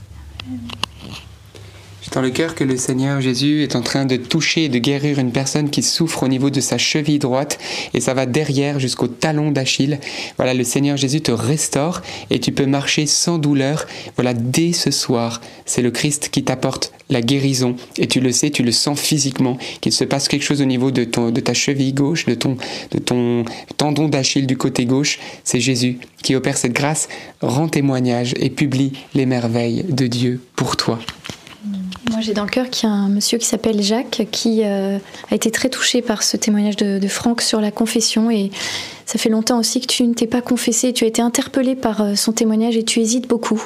Dans 2.13 2.21
le 2.21 2.29
cœur 2.29 2.55
que 2.55 2.63
le 2.63 2.77
Seigneur 2.77 3.23
Jésus 3.23 3.63
est 3.63 3.75
en 3.75 3.81
train 3.81 4.05
de 4.05 4.17
toucher 4.17 4.65
et 4.65 4.69
de 4.69 4.79
guérir 4.79 5.19
une 5.19 5.33
personne 5.33 5.71
qui 5.71 5.83
souffre 5.83 6.25
au 6.25 6.29
niveau 6.29 6.51
de 6.51 6.61
sa 6.61 6.77
cheville 6.77 7.19
droite 7.19 7.59
et 7.95 8.01
ça 8.01 8.13
va 8.13 8.27
derrière 8.27 8.79
jusqu'au 8.79 9.07
talon 9.07 9.51
d'Achille. 9.51 9.99
Voilà, 10.37 10.53
le 10.53 10.63
Seigneur 10.63 10.99
Jésus 10.99 11.23
te 11.23 11.33
restaure 11.33 12.03
et 12.29 12.39
tu 12.39 12.53
peux 12.53 12.67
marcher 12.67 13.07
sans 13.07 13.39
douleur. 13.39 13.87
Voilà, 14.17 14.35
dès 14.35 14.75
ce 14.75 14.91
soir, 14.91 15.41
c'est 15.65 15.81
le 15.81 15.91
Christ 15.91 16.29
qui 16.31 16.45
t'apporte 16.45 16.93
la 17.09 17.23
guérison 17.23 17.77
et 17.97 18.07
tu 18.09 18.21
le 18.21 18.31
sais, 18.31 18.51
tu 18.51 18.63
le 18.63 18.73
sens 18.73 19.01
physiquement 19.01 19.57
qu'il 19.81 19.93
se 19.93 20.05
passe 20.05 20.29
quelque 20.29 20.45
chose 20.45 20.61
au 20.61 20.67
niveau 20.67 20.91
de, 20.91 21.05
ton, 21.05 21.31
de 21.31 21.41
ta 21.41 21.55
cheville 21.55 21.95
gauche, 21.95 22.27
de 22.27 22.35
ton, 22.35 22.59
de 22.91 22.99
ton 22.99 23.47
tendon 23.79 24.09
d'Achille 24.09 24.47
du 24.47 24.59
côté 24.59 24.85
gauche. 24.85 25.19
C'est 25.45 25.61
Jésus 25.61 25.99
qui 26.23 26.35
opère 26.35 26.59
cette 26.59 26.75
grâce. 26.75 27.09
Rends 27.41 27.69
témoignage 27.69 28.35
et 28.39 28.51
publie 28.51 28.93
les 29.15 29.25
merveilles 29.25 29.87
de 29.89 30.07
Dieu 30.07 30.43
pour 30.57 30.77
toi. 30.77 30.99
Moi, 32.11 32.21
j'ai 32.21 32.35
dans 32.35 32.45
le 32.45 32.51
cœur 32.51 32.69
qu'il 32.69 32.89
y 32.89 32.93
a 32.93 32.95
un 32.95 33.09
monsieur 33.09 33.39
qui 33.39 33.47
s'appelle 33.47 33.81
Jacques 33.81 34.27
qui 34.33 34.63
euh, 34.65 34.99
a 35.31 35.35
été 35.35 35.51
très 35.51 35.69
touché 35.69 36.03
par 36.03 36.23
ce 36.23 36.37
témoignage 36.37 36.77
de, 36.77 37.09
Franck 37.09 37.43
sur 37.43 37.61
la 37.61 37.71
confession. 37.71 38.31
Et 38.31 38.51
ça 39.07 39.19
fait 39.19 39.29
longtemps 39.29 39.59
aussi 39.59 39.81
que 39.81 39.87
tu 39.87 40.03
ne 40.05 40.15
t'es 40.15 40.27
pas 40.27 40.41
confessé. 40.41 40.93
Tu 40.93 41.05
as 41.05 41.07
été 41.07 41.23
interpellé 41.23 41.77
par 41.77 42.01
euh, 42.01 42.15
son 42.17 42.33
témoignage 42.33 42.77
et 42.77 42.85
tu 42.85 43.01
hésites 43.01 43.29
beaucoup. 43.29 43.63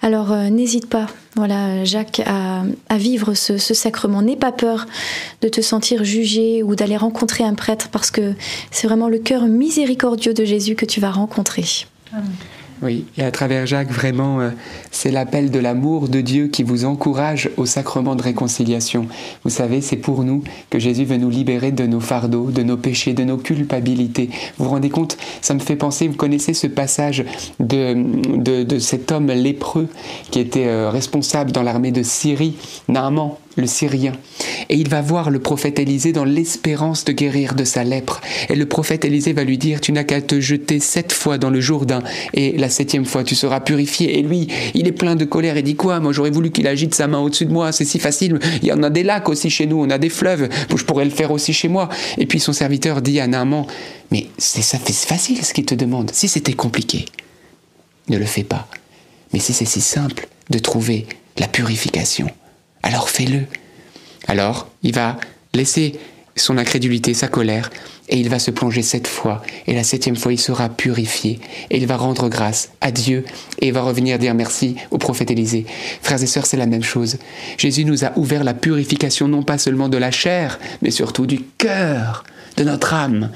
Alors, 0.00 0.30
euh, 0.30 0.48
n'hésite 0.48 0.88
pas, 0.88 1.06
voilà, 1.34 1.84
Jacques, 1.84 2.22
à, 2.24 2.98
vivre 2.98 3.34
ce, 3.34 3.58
ce 3.58 3.74
sacrement. 3.74 4.22
N'aie 4.22 4.36
pas 4.36 4.52
peur 4.52 4.86
de 5.40 5.48
te 5.48 5.60
sentir 5.60 6.04
jugé 6.04 6.62
ou 6.62 6.76
d'aller 6.76 6.96
rencontrer 6.96 7.42
un 7.42 7.54
prêtre 7.54 7.88
parce 7.90 8.12
que 8.12 8.34
c'est 8.70 8.86
vraiment 8.86 9.08
le 9.08 9.18
cœur 9.18 9.46
miséricordieux 9.46 10.34
de 10.34 10.44
Jésus 10.44 10.76
que 10.76 10.86
tu 10.86 11.00
vas 11.00 11.10
rencontrer. 11.10 11.64
Oui, 12.82 13.06
et 13.16 13.22
à 13.22 13.30
travers 13.30 13.66
Jacques, 13.66 13.90
vraiment, 13.90 14.40
euh, 14.40 14.50
c'est 14.90 15.10
l'appel 15.10 15.50
de 15.50 15.58
l'amour 15.58 16.08
de 16.08 16.20
Dieu 16.20 16.48
qui 16.48 16.62
vous 16.62 16.84
encourage 16.84 17.48
au 17.56 17.64
sacrement 17.64 18.14
de 18.16 18.22
réconciliation. 18.22 19.06
Vous 19.44 19.50
savez, 19.50 19.80
c'est 19.80 19.96
pour 19.96 20.24
nous 20.24 20.42
que 20.68 20.78
Jésus 20.78 21.04
veut 21.04 21.16
nous 21.16 21.30
libérer 21.30 21.72
de 21.72 21.86
nos 21.86 22.00
fardeaux, 22.00 22.50
de 22.50 22.62
nos 22.62 22.76
péchés, 22.76 23.14
de 23.14 23.24
nos 23.24 23.38
culpabilités. 23.38 24.28
Vous 24.58 24.66
vous 24.66 24.70
rendez 24.70 24.90
compte 24.90 25.16
Ça 25.40 25.54
me 25.54 25.58
fait 25.58 25.76
penser, 25.76 26.06
vous 26.06 26.16
connaissez 26.16 26.52
ce 26.52 26.66
passage 26.66 27.24
de, 27.60 28.64
de, 28.64 28.78
cet 28.78 29.10
homme 29.10 29.28
lépreux 29.28 29.88
qui 30.30 30.38
était 30.38 30.66
euh, 30.66 30.90
responsable 30.90 31.52
dans 31.52 31.62
l'armée 31.62 31.92
de 31.92 32.02
Syrie, 32.02 32.56
Naaman, 32.88 33.36
le 33.56 33.66
Syrien. 33.66 34.12
Et 34.68 34.76
il 34.76 34.88
va 34.88 35.00
voir 35.00 35.30
le 35.30 35.38
prophète 35.38 35.78
Élisée 35.78 36.12
dans 36.12 36.24
l'espérance 36.24 37.04
de 37.04 37.12
guérir 37.12 37.54
de 37.54 37.64
sa 37.64 37.84
lèpre. 37.84 38.20
Et 38.48 38.54
le 38.54 38.66
prophète 38.66 39.04
Élisée 39.04 39.32
va 39.32 39.44
lui 39.44 39.58
dire, 39.58 39.80
tu 39.80 39.92
n'as 39.92 40.04
qu'à 40.04 40.20
te 40.20 40.40
jeter 40.40 40.78
sept 40.78 41.12
fois 41.12 41.38
dans 41.38 41.50
le 41.50 41.60
Jourdain, 41.60 42.02
et 42.34 42.56
la 42.56 42.68
septième 42.68 43.04
fois 43.04 43.24
tu 43.24 43.34
seras 43.34 43.60
purifié. 43.60 44.18
Et 44.18 44.22
lui, 44.22 44.48
il 44.74 44.86
est 44.86 44.92
plein 44.92 45.16
de 45.16 45.24
colère 45.24 45.56
et 45.56 45.62
dit 45.62 45.76
quoi 45.76 46.00
Moi 46.00 46.12
j'aurais 46.12 46.30
voulu 46.30 46.50
qu'il 46.50 46.66
agite 46.66 46.94
sa 46.94 47.06
main 47.06 47.18
au-dessus 47.18 47.46
de 47.46 47.52
moi, 47.52 47.72
c'est 47.72 47.84
si 47.84 47.98
facile. 47.98 48.38
Il 48.62 48.68
y 48.68 48.72
en 48.72 48.82
a 48.82 48.90
des 48.90 49.02
lacs 49.02 49.28
aussi 49.28 49.50
chez 49.50 49.66
nous, 49.66 49.82
on 49.82 49.90
a 49.90 49.98
des 49.98 50.10
fleuves, 50.10 50.48
je 50.74 50.84
pourrais 50.84 51.04
le 51.04 51.10
faire 51.10 51.30
aussi 51.30 51.52
chez 51.52 51.68
moi. 51.68 51.88
Et 52.18 52.26
puis 52.26 52.40
son 52.40 52.52
serviteur 52.52 53.02
dit 53.02 53.20
à 53.20 53.26
Naaman, 53.26 53.66
mais 54.10 54.26
c'est 54.38 54.62
ça, 54.62 54.78
c'est 54.84 55.08
facile 55.08 55.44
ce 55.44 55.52
qu'il 55.52 55.64
te 55.64 55.74
demande. 55.74 56.10
Si 56.12 56.28
c'était 56.28 56.52
compliqué, 56.52 57.06
ne 58.08 58.18
le 58.18 58.26
fais 58.26 58.44
pas. 58.44 58.68
Mais 59.32 59.38
si 59.38 59.52
c'est 59.52 59.64
si 59.64 59.80
simple 59.80 60.28
de 60.50 60.58
trouver 60.58 61.06
la 61.38 61.48
purification, 61.48 62.28
alors 62.86 63.10
fais-le. 63.10 63.46
Alors, 64.28 64.68
il 64.84 64.94
va 64.94 65.18
laisser 65.54 65.98
son 66.36 66.56
incrédulité, 66.56 67.14
sa 67.14 67.26
colère, 67.26 67.70
et 68.08 68.16
il 68.16 68.28
va 68.28 68.38
se 68.38 68.52
plonger 68.52 68.82
sept 68.82 69.08
fois, 69.08 69.42
et 69.66 69.74
la 69.74 69.82
septième 69.82 70.14
fois, 70.14 70.32
il 70.32 70.38
sera 70.38 70.68
purifié, 70.68 71.40
et 71.70 71.78
il 71.78 71.86
va 71.88 71.96
rendre 71.96 72.28
grâce 72.28 72.70
à 72.80 72.92
Dieu, 72.92 73.24
et 73.60 73.68
il 73.68 73.72
va 73.72 73.82
revenir 73.82 74.20
dire 74.20 74.34
merci 74.34 74.76
au 74.92 74.98
prophète 74.98 75.32
Élisée. 75.32 75.66
Frères 76.00 76.22
et 76.22 76.26
sœurs, 76.26 76.46
c'est 76.46 76.56
la 76.56 76.66
même 76.66 76.84
chose. 76.84 77.18
Jésus 77.58 77.84
nous 77.84 78.04
a 78.04 78.16
ouvert 78.16 78.44
la 78.44 78.54
purification 78.54 79.26
non 79.26 79.42
pas 79.42 79.58
seulement 79.58 79.88
de 79.88 79.96
la 79.96 80.12
chair, 80.12 80.60
mais 80.80 80.92
surtout 80.92 81.26
du 81.26 81.40
cœur, 81.58 82.22
de 82.56 82.62
notre 82.62 82.94
âme. 82.94 83.32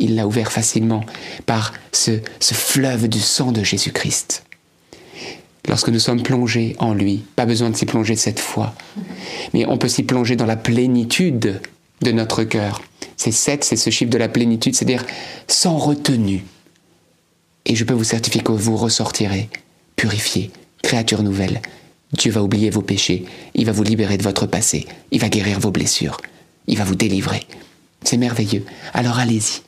Il 0.00 0.16
l'a 0.16 0.26
ouvert 0.26 0.50
facilement 0.50 1.04
par 1.46 1.72
ce, 1.92 2.18
ce 2.40 2.54
fleuve 2.54 3.08
du 3.08 3.20
sang 3.20 3.52
de 3.52 3.62
Jésus-Christ 3.62 4.47
lorsque 5.68 5.90
nous 5.90 5.98
sommes 5.98 6.22
plongés 6.22 6.74
en 6.78 6.94
lui. 6.94 7.24
Pas 7.36 7.46
besoin 7.46 7.70
de 7.70 7.76
s'y 7.76 7.86
plonger 7.86 8.16
cette 8.16 8.40
fois. 8.40 8.74
Mais 9.54 9.66
on 9.66 9.78
peut 9.78 9.88
s'y 9.88 10.02
plonger 10.02 10.36
dans 10.36 10.46
la 10.46 10.56
plénitude 10.56 11.60
de 12.00 12.12
notre 12.12 12.44
cœur. 12.44 12.82
C'est 13.16 13.32
sept, 13.32 13.64
c'est 13.64 13.76
ce 13.76 13.90
chiffre 13.90 14.10
de 14.10 14.18
la 14.18 14.28
plénitude, 14.28 14.74
c'est-à-dire 14.74 15.04
sans 15.46 15.76
retenue. 15.76 16.44
Et 17.66 17.74
je 17.74 17.84
peux 17.84 17.94
vous 17.94 18.04
certifier 18.04 18.42
que 18.42 18.52
vous 18.52 18.76
ressortirez 18.76 19.48
purifié, 19.96 20.50
créature 20.82 21.22
nouvelle. 21.22 21.60
Dieu 22.12 22.30
va 22.30 22.42
oublier 22.42 22.70
vos 22.70 22.82
péchés, 22.82 23.26
il 23.54 23.66
va 23.66 23.72
vous 23.72 23.82
libérer 23.82 24.16
de 24.16 24.22
votre 24.22 24.46
passé, 24.46 24.86
il 25.10 25.20
va 25.20 25.28
guérir 25.28 25.60
vos 25.60 25.70
blessures, 25.70 26.18
il 26.66 26.78
va 26.78 26.84
vous 26.84 26.94
délivrer. 26.94 27.46
C'est 28.04 28.16
merveilleux. 28.16 28.64
Alors 28.94 29.18
allez-y. 29.18 29.62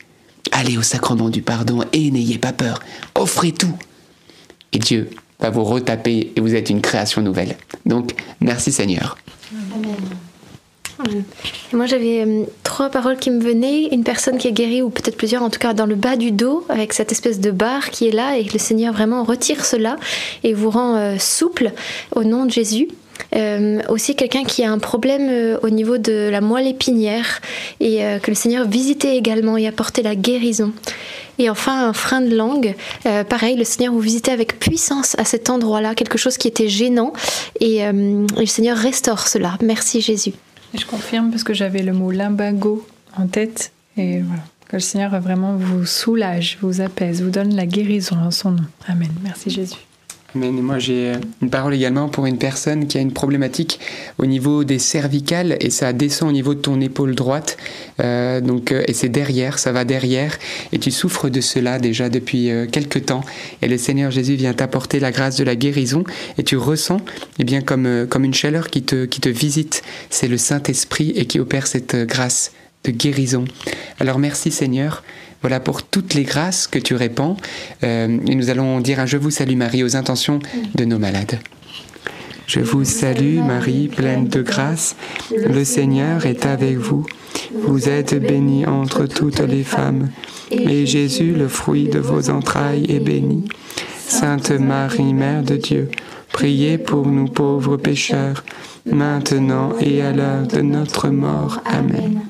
Allez 0.53 0.79
au 0.79 0.83
sacrement 0.83 1.29
du 1.29 1.43
pardon 1.43 1.85
et 1.93 2.11
n'ayez 2.11 2.39
pas 2.39 2.53
peur. 2.53 2.81
Offrez 3.15 3.53
tout. 3.53 3.77
Et 4.73 4.79
Dieu 4.79 5.11
va 5.41 5.51
vous 5.51 5.65
retaper 5.65 6.33
et 6.35 6.41
vous 6.41 6.55
êtes 6.55 6.71
une 6.71 6.81
création 6.81 7.23
nouvelle. 7.23 7.57
Donc, 7.87 8.13
merci 8.41 8.73
Seigneur. 8.73 9.17
Amen. 9.75 9.97
Moi, 11.73 11.87
j'avais 11.87 12.25
euh, 12.27 12.45
trois 12.63 12.91
paroles 12.91 13.17
qui 13.17 13.31
me 13.31 13.41
venaient. 13.41 13.89
Une 13.93 14.05
personne 14.05 14.39
qui 14.39 14.49
est 14.49 14.53
guérie, 14.53 14.83
ou 14.83 14.91
peut-être 14.91 15.17
plusieurs, 15.17 15.43
en 15.43 15.51
tout 15.51 15.59
cas 15.59 15.73
dans 15.73 15.87
le 15.87 15.95
bas 15.95 16.17
du 16.17 16.31
dos, 16.31 16.65
avec 16.69 16.93
cette 16.93 17.13
espèce 17.13 17.41
de 17.41 17.51
barre 17.51 17.91
qui 17.91 18.09
est 18.09 18.13
là, 18.13 18.37
et 18.37 18.45
le 18.45 18.59
Seigneur 18.59 18.93
vraiment 18.93 19.25
retire 19.25 19.65
cela 19.65 19.97
et 20.45 20.53
vous 20.53 20.71
rend 20.71 20.97
euh, 20.97 21.17
souple 21.19 21.73
au 22.15 22.25
nom 22.25 22.45
de 22.45 22.51
Jésus. 22.51 22.89
Euh, 23.35 23.81
aussi 23.89 24.17
quelqu'un 24.17 24.45
qui 24.45 24.65
a 24.65 24.71
un 24.71 24.79
problème 24.79 25.29
euh, 25.29 25.59
au 25.63 25.71
niveau 25.71 25.99
de 25.99 26.29
la 26.31 26.41
moelle 26.41 26.67
épinière 26.67 27.41
et 27.81 28.05
euh, 28.05 28.19
que 28.19 28.31
le 28.31 28.35
Seigneur 28.35 28.67
visitait 28.67 29.17
également 29.17 29.57
et 29.57 29.67
apportait 29.67 30.03
la 30.03 30.15
guérison. 30.15 30.73
Et 31.39 31.49
enfin, 31.49 31.89
un 31.89 31.93
frein 31.95 32.21
de 32.21 32.37
langue. 32.37 32.75
Pareil, 33.31 33.57
le 33.57 33.65
Seigneur 33.65 33.95
vous 33.95 34.01
visitait 34.01 34.31
avec 34.31 34.59
puissance 34.59 35.19
à 35.19 35.25
cet 35.25 35.49
endroit-là, 35.49 35.95
quelque 35.95 36.19
chose 36.19 36.37
qui 36.37 36.49
était 36.49 36.69
gênant. 36.69 37.15
Et, 37.61 37.77
et 37.77 37.93
le 37.93 38.47
Seigneur 38.47 38.77
restaure 38.77 39.27
cela. 39.27 39.57
Merci 39.63 40.03
Jésus. 40.03 40.35
Je 40.75 40.85
confirme 40.85 41.31
parce 41.31 41.43
que 41.43 41.55
j'avais 41.55 41.83
le 41.83 41.95
mot 41.95 42.11
limbago 42.11 42.87
en 43.17 43.27
tête. 43.27 43.73
Et 43.97 44.19
voilà. 44.21 44.43
Que 44.69 44.77
le 44.77 44.81
Seigneur 44.81 45.19
vraiment 45.19 45.57
vous 45.57 45.87
soulage, 45.87 46.59
vous 46.61 46.83
apaise, 46.83 47.23
vous 47.23 47.31
donne 47.31 47.57
la 47.57 47.65
guérison 47.65 48.17
en 48.19 48.31
son 48.31 48.51
nom. 48.51 48.67
Amen. 48.87 49.11
Merci 49.23 49.49
Jésus. 49.49 49.79
Mais 50.35 50.51
moi 50.51 50.79
j'ai 50.79 51.13
une 51.43 51.51
parole 51.51 51.75
également 51.75 52.09
pour 52.09 52.27
une 52.27 52.39
personne 52.39 52.87
qui 52.87 52.99
a 52.99 53.01
une 53.01 53.13
problématique 53.13 53.81
au 54.19 54.27
niveau 54.27 54.65
des 54.65 54.79
cervicales 54.79 55.57
et 55.61 55.71
ça 55.71 55.93
descend 55.93 56.29
au 56.29 56.33
niveau 56.33 56.55
de 56.55 56.61
ton 56.61 56.81
épaule 56.81 57.15
droite. 57.15 57.57
Euh, 58.01 58.41
donc 58.41 58.71
euh, 58.71 58.83
et 58.87 58.93
c'est 58.93 59.09
derrière 59.09 59.59
ça 59.59 59.73
va 59.73 59.85
derrière 59.85 60.39
et 60.73 60.79
tu 60.79 60.91
souffres 60.91 61.29
de 61.29 61.41
cela 61.41 61.79
déjà 61.79 62.09
depuis 62.09 62.51
euh, 62.51 62.67
quelque 62.67 62.99
temps. 62.99 63.23
Et 63.63 63.69
le 63.69 63.77
Seigneur 63.77 64.11
Jésus 64.11 64.35
vient 64.35 64.55
t'apporter 64.55 65.01
la 65.01 65.11
grâce 65.11 65.37
de 65.37 65.45
la 65.45 65.57
guérison 65.57 66.05
et 66.39 66.45
tu 66.45 66.57
ressens 66.57 67.01
eh 67.39 67.45
bien 67.45 67.61
comme 67.61 68.07
comme 68.09 68.25
une 68.25 68.35
chaleur 68.35 68.69
qui 68.71 68.83
te 68.83 69.07
qui 69.07 69.21
te 69.21 69.29
visite. 69.29 69.83
C'est 70.11 70.29
le 70.29 70.39
Saint 70.39 70.63
Esprit 70.65 71.13
et 71.17 71.27
qui 71.27 71.41
opère 71.41 71.67
cette 71.67 71.97
grâce 71.97 72.53
de 72.85 72.93
guérison. 72.93 73.45
Alors 73.99 74.19
merci 74.19 74.51
Seigneur 74.51 75.03
voilà 75.41 75.61
pour 75.61 75.83
toutes 75.83 76.15
les 76.15 76.25
grâces 76.25 76.67
que 76.67 76.79
tu 76.79 76.95
répands. 76.95 77.37
Euh, 77.83 78.19
et 78.27 78.35
nous 78.35 78.51
allons 78.51 78.81
dire 78.81 79.01
un 79.01 79.07
Je 79.07 79.17
vous 79.17 79.31
salue 79.31 79.57
Marie 79.57 79.83
aux 79.83 79.97
intentions 79.97 80.39
de 80.75 80.85
nos 80.85 80.99
malades. 80.99 81.39
Je 82.47 82.61
vous 82.61 82.85
salue 82.85 83.39
Marie, 83.39 83.89
pleine 83.89 84.27
de 84.27 84.43
grâce. 84.43 84.97
Le 85.31 85.65
Seigneur 85.65 86.27
est 86.27 86.47
avec 86.47 86.79
vous. 86.79 87.07
Vous 87.55 87.89
êtes 87.89 88.21
bénie 88.21 88.67
entre 88.67 89.07
toutes 89.07 89.41
les 89.41 89.63
femmes. 89.63 90.11
Et 90.51 90.85
Jésus, 90.85 91.33
le 91.33 91.47
fruit 91.47 91.89
de 91.89 92.01
vos 92.01 92.29
entrailles, 92.29 92.87
est 92.89 92.99
béni. 92.99 93.45
Sainte 94.09 94.51
Marie, 94.51 95.15
Mère 95.15 95.45
de 95.45 95.57
Dieu, 95.57 95.91
priez 96.33 96.77
pour 96.77 97.07
nous 97.07 97.29
pauvres 97.29 97.77
pécheurs, 97.77 98.45
maintenant 98.85 99.75
et 99.81 100.03
à 100.03 100.11
l'heure 100.11 100.49
de 100.49 100.61
notre 100.61 101.09
mort. 101.09 101.61
Amen. 101.65 102.21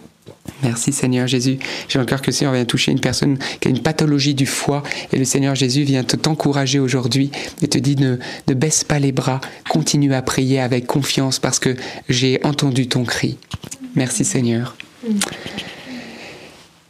Merci 0.63 0.93
Seigneur 0.93 1.27
Jésus. 1.27 1.59
J'ai 1.89 1.99
encore 1.99 2.21
que 2.21 2.27
le 2.27 2.33
Seigneur 2.33 2.55
vient 2.55 2.65
toucher 2.65 2.93
une 2.93 3.01
personne 3.01 3.39
qui 3.61 3.69
a 3.69 3.71
une 3.71 3.83
pathologie 3.83 4.35
du 4.35 4.47
foie 4.47 4.83
et 5.13 5.19
le 5.19 5.25
Seigneur 5.25 5.55
Jésus 5.55 5.83
vient 5.83 6.05
te 6.05 6.17
t'encourager 6.17 6.79
aujourd'hui 6.79 7.31
et 7.63 7.69
te 7.69 7.79
dit 7.79 7.97
ne, 7.97 8.17
ne 8.49 8.55
baisse 8.55 8.85
pas 8.85 8.99
les 8.99 9.13
bras, 9.13 9.41
continue 9.69 10.15
à 10.15 10.23
prier 10.23 10.61
avec 10.61 10.87
confiance 10.87 11.39
parce 11.39 11.59
que 11.59 11.77
j'ai 12.09 12.41
entendu 12.45 12.89
ton 12.89 13.05
cri. 13.05 13.39
Merci 13.95 14.25
Seigneur. 14.25 14.77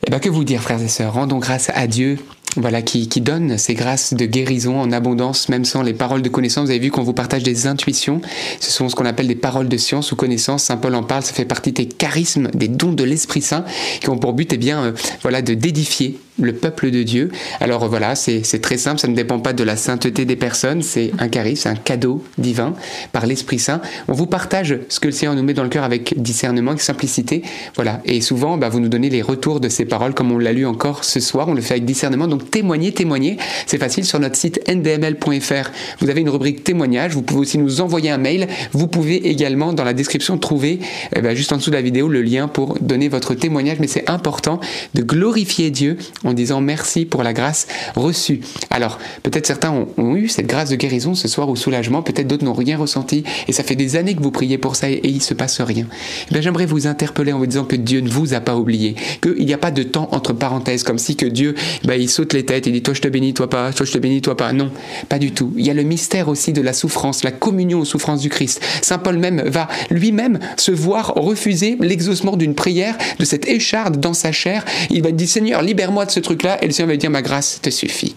Eh 0.07 0.11
bien, 0.11 0.19
que 0.19 0.29
vous 0.29 0.45
dire, 0.45 0.63
frères 0.63 0.83
et 0.83 0.89
sœurs? 0.89 1.13
Rendons 1.13 1.39
grâce 1.39 1.71
à 1.75 1.87
Dieu 1.87 2.19
voilà, 2.57 2.83
qui, 2.83 3.07
donne 3.21 3.59
ces 3.59 3.75
grâces 3.75 4.15
de 4.15 4.25
guérison 4.25 4.81
en 4.81 4.93
abondance, 4.93 5.49
même 5.49 5.65
sans 5.65 5.83
les 5.83 5.93
paroles 5.93 6.23
de 6.23 6.29
connaissance. 6.29 6.65
Vous 6.65 6.71
avez 6.71 6.81
vu 6.81 6.91
qu'on 6.91 7.03
vous 7.03 7.13
partage 7.13 7.43
des 7.43 7.67
intuitions. 7.67 8.21
Ce 8.61 8.71
sont 8.71 8.89
ce 8.89 8.95
qu'on 8.95 9.05
appelle 9.05 9.29
des 9.29 9.35
paroles 9.35 9.69
de 9.69 9.77
science 9.77 10.13
ou 10.13 10.17
connaissance. 10.17 10.65
Saint 10.65 10.77
Paul 10.77 10.95
en 10.95 11.03
parle. 11.03 11.23
Ça 11.23 11.33
fait 11.33 11.45
partie 11.45 11.73
des 11.73 11.87
charismes, 11.87 12.49
des 12.55 12.69
dons 12.69 12.93
de 12.93 13.05
l'Esprit 13.05 13.43
Saint, 13.43 13.65
qui 14.01 14.09
ont 14.09 14.19
pour 14.19 14.33
but, 14.33 14.53
eh 14.53 14.57
bien, 14.57 14.83
euh, 14.83 14.93
voilà, 15.23 15.43
de 15.43 15.55
d'édifier 15.55 16.19
le 16.41 16.53
peuple 16.53 16.91
de 16.91 17.03
Dieu. 17.03 17.31
Alors 17.61 17.89
voilà, 17.89 18.15
c'est 18.15 18.61
très 18.61 18.77
simple, 18.77 19.01
ça 19.01 19.09
ne 19.09 19.15
dépend 19.15 19.39
pas 19.41 19.53
de 19.53 19.65
la 19.65 19.77
sainteté 19.77 20.25
des 20.25 20.37
personnes, 20.37 20.83
c'est 20.83 21.13
un 21.19 21.29
charisme, 21.29 21.63
c'est 21.63 21.69
un 21.69 21.75
cadeau 21.75 22.23
divin 22.39 22.75
par 23.13 23.27
l'Esprit 23.27 23.59
Saint. 23.59 23.81
On 24.09 24.13
vous 24.13 24.27
partage 24.27 24.79
ce 24.89 25.01
que 25.01 25.07
le 25.07 25.13
Seigneur 25.13 25.35
nous 25.35 25.43
met 25.43 25.55
dans 25.55 25.63
le 25.63 25.69
cœur 25.69 25.85
avec 25.85 26.21
discernement, 26.21 26.73
avec 26.73 26.83
simplicité. 26.83 27.43
Voilà, 27.75 28.01
et 28.05 28.21
souvent, 28.21 28.57
bah, 28.57 28.69
vous 28.69 28.81
nous 28.81 28.89
donnez 28.89 29.11
les 29.11 29.23
retours 29.23 29.61
de 29.61 29.69
ces 29.69 29.85
paroles, 29.85 30.15
comme 30.15 30.33
on 30.33 30.39
l'a 30.39 30.53
lu 30.53 30.67
encore 30.67 31.05
ce 31.05 31.21
soir, 31.21 31.49
on 31.49 31.55
le 31.55 31.61
fait 31.61 31.75
avec 31.75 31.85
discernement. 31.85 32.27
Donc 32.27 32.51
témoignez, 32.51 32.93
témoignez, 32.93 33.37
c'est 33.67 33.79
facile 33.79 34.05
sur 34.05 34.21
notre 34.21 34.37
site 34.37 34.61
ndml.fr. 34.69 35.71
Vous 36.01 36.11
avez 36.11 36.21
une 36.21 36.29
rubrique 36.29 36.65
témoignage, 36.65 37.13
vous 37.13 37.23
pouvez 37.23 37.41
aussi 37.41 37.59
nous 37.59 37.81
envoyer 37.81 38.11
un 38.11 38.19
mail. 38.19 38.49
Vous 38.73 38.87
pouvez 38.87 39.29
également 39.29 39.73
dans 39.73 39.85
la 39.85 39.93
description 39.93 40.39
trouver, 40.39 40.81
eh 41.15 41.21
ben, 41.21 41.35
juste 41.35 41.53
en 41.53 41.57
dessous 41.57 41.71
de 41.71 41.77
la 41.77 41.83
vidéo, 41.83 42.09
le 42.09 42.23
lien 42.23 42.49
pour 42.49 42.79
donner 42.81 43.09
votre 43.09 43.35
témoignage. 43.35 43.79
Mais 43.81 43.87
c'est 43.87 44.09
important 44.09 44.61
de 44.95 45.03
glorifier 45.03 45.71
Dieu 45.71 45.97
disant 46.33 46.61
merci 46.61 47.05
pour 47.05 47.23
la 47.23 47.33
grâce 47.33 47.67
reçue. 47.97 48.41
Alors, 48.71 48.99
peut-être 49.23 49.47
certains 49.47 49.71
ont, 49.71 50.15
eu 50.15 50.29
cette 50.29 50.47
grâce 50.47 50.71
de 50.71 50.77
guérison 50.77 51.15
ce 51.15 51.29
soir 51.29 51.49
ou 51.49 51.57
soulagement, 51.57 52.03
peut-être 52.03 52.27
d'autres 52.27 52.45
n'ont 52.45 52.53
rien 52.53 52.77
ressenti, 52.77 53.23
et 53.47 53.53
ça 53.53 53.63
fait 53.63 53.77
des 53.77 53.97
années 53.97 54.15
que 54.15 54.23
vous 54.23 54.31
priez 54.31 54.59
pour 54.59 54.77
ça 54.77 54.91
et, 54.91 54.95
et 54.95 55.09
il 55.09 55.23
se 55.23 55.35
passe 55.35 55.61
rien. 55.61 55.87
Eh 56.35 56.43
j'aimerais 56.43 56.67
vous 56.67 56.87
interpeller 56.87 57.33
en 57.33 57.39
vous 57.39 57.47
disant 57.47 57.65
que 57.65 57.77
Dieu 57.77 58.01
ne 58.01 58.09
vous 58.09 58.35
a 58.35 58.41
pas 58.41 58.57
oublié, 58.57 58.97
qu'il 59.23 59.45
n'y 59.45 59.55
a 59.55 59.59
pas 59.59 59.71
de 59.71 59.83
temps 59.83 60.09
entre 60.13 60.33
parenthèses, 60.33 60.83
comme 60.83 60.99
si 60.99 61.17
que 61.17 61.27
Dieu, 61.27 61.55
ben, 61.85 62.01
il 62.01 62.09
saute 62.09 62.33
les 62.33 62.45
têtes, 62.45 62.67
il 62.67 62.73
dit 62.73 62.83
toi 62.83 62.95
je 62.95 63.01
te 63.01 63.09
bénis, 63.09 63.35
toi 63.35 63.49
pas, 63.49 63.73
toi 63.73 63.87
je 63.87 63.93
te 63.93 63.99
bénis, 63.99 64.21
toi 64.21 64.37
pas. 64.37 64.53
Non, 64.53 64.71
pas 65.09 65.19
du 65.19 65.33
tout. 65.33 65.53
Il 65.57 65.67
y 65.67 65.71
a 65.71 65.75
le 65.75 65.83
mystère 65.83 66.29
aussi 66.29 66.53
de 66.53 66.63
la 66.63 66.73
souffrance, 66.73 67.25
la 67.25 67.33
communion 67.33 67.81
aux 67.81 67.85
souffrances 67.85 68.21
du 68.21 68.29
Christ. 68.29 68.61
Saint 68.83 68.99
Paul 68.99 69.19
même 69.19 69.43
va 69.47 69.69
lui-même 69.91 70.39
se 70.57 70.73
voir 70.73 71.13
refuser 71.15 71.77
l'exaucement 71.81 72.37
d'une 72.37 72.55
prière, 72.55 72.97
de 73.19 73.25
cette 73.25 73.49
écharde 73.49 73.99
dans 73.99 74.15
sa 74.15 74.33
chair. 74.33 74.65
Il 74.91 75.03
va 75.03 75.13
dire 75.13 75.29
Seigneur, 75.29 75.63
libère-moi 75.63 76.07
de 76.07 76.11
ce 76.11 76.20
truc-là, 76.21 76.63
et 76.63 76.67
le 76.67 76.73
Seigneur 76.73 76.91
va 76.91 76.97
dire 76.97 77.11
ma 77.11 77.23
grâce 77.23 77.61
te 77.63 77.71
suffit. 77.71 78.15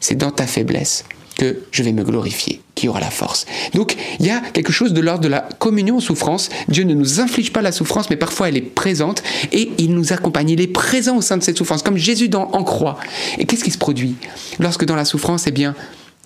C'est 0.00 0.16
dans 0.16 0.30
ta 0.30 0.46
faiblesse 0.46 1.04
que 1.36 1.60
je 1.70 1.82
vais 1.82 1.92
me 1.92 2.04
glorifier, 2.04 2.60
qui 2.74 2.88
aura 2.88 3.00
la 3.00 3.10
force. 3.10 3.46
Donc 3.74 3.96
il 4.18 4.26
y 4.26 4.30
a 4.30 4.40
quelque 4.40 4.72
chose 4.72 4.92
de 4.92 5.00
l'ordre 5.00 5.22
de 5.22 5.28
la 5.28 5.40
communion 5.58 5.96
aux 5.96 6.00
souffrances. 6.00 6.50
Dieu 6.68 6.84
ne 6.84 6.92
nous 6.92 7.20
inflige 7.20 7.52
pas 7.52 7.62
la 7.62 7.72
souffrance, 7.72 8.10
mais 8.10 8.16
parfois 8.16 8.48
elle 8.48 8.58
est 8.58 8.62
présente 8.62 9.22
et 9.52 9.70
il 9.78 9.94
nous 9.94 10.12
accompagne. 10.12 10.50
Il 10.50 10.60
est 10.60 10.66
présent 10.66 11.16
au 11.16 11.22
sein 11.22 11.38
de 11.38 11.42
cette 11.42 11.56
souffrance, 11.56 11.82
comme 11.82 11.96
Jésus 11.96 12.28
dans, 12.28 12.50
en 12.52 12.62
croix. 12.62 12.98
Et 13.38 13.46
qu'est-ce 13.46 13.64
qui 13.64 13.70
se 13.70 13.78
produit? 13.78 14.16
Lorsque 14.58 14.84
dans 14.84 14.96
la 14.96 15.06
souffrance, 15.06 15.46
eh 15.46 15.50
bien, 15.50 15.74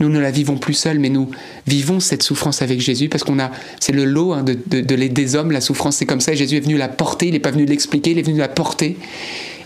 nous 0.00 0.08
ne 0.08 0.18
la 0.18 0.30
vivons 0.30 0.56
plus 0.56 0.74
seuls, 0.74 0.98
mais 0.98 1.08
nous 1.08 1.30
vivons 1.66 2.00
cette 2.00 2.22
souffrance 2.22 2.62
avec 2.62 2.80
Jésus 2.80 3.08
parce 3.08 3.22
qu'on 3.22 3.38
a, 3.38 3.50
c'est 3.78 3.92
le 3.92 4.04
lot 4.04 4.32
hein, 4.32 4.42
de, 4.42 4.54
de, 4.66 4.80
des 4.80 5.36
hommes, 5.36 5.52
la 5.52 5.60
souffrance 5.60 5.96
c'est 5.96 6.06
comme 6.06 6.20
ça, 6.20 6.34
Jésus 6.34 6.56
est 6.56 6.60
venu 6.60 6.76
la 6.76 6.88
porter, 6.88 7.28
il 7.28 7.32
n'est 7.32 7.40
pas 7.40 7.52
venu 7.52 7.64
l'expliquer, 7.64 8.10
il 8.10 8.18
est 8.18 8.22
venu 8.22 8.38
la 8.38 8.48
porter. 8.48 8.96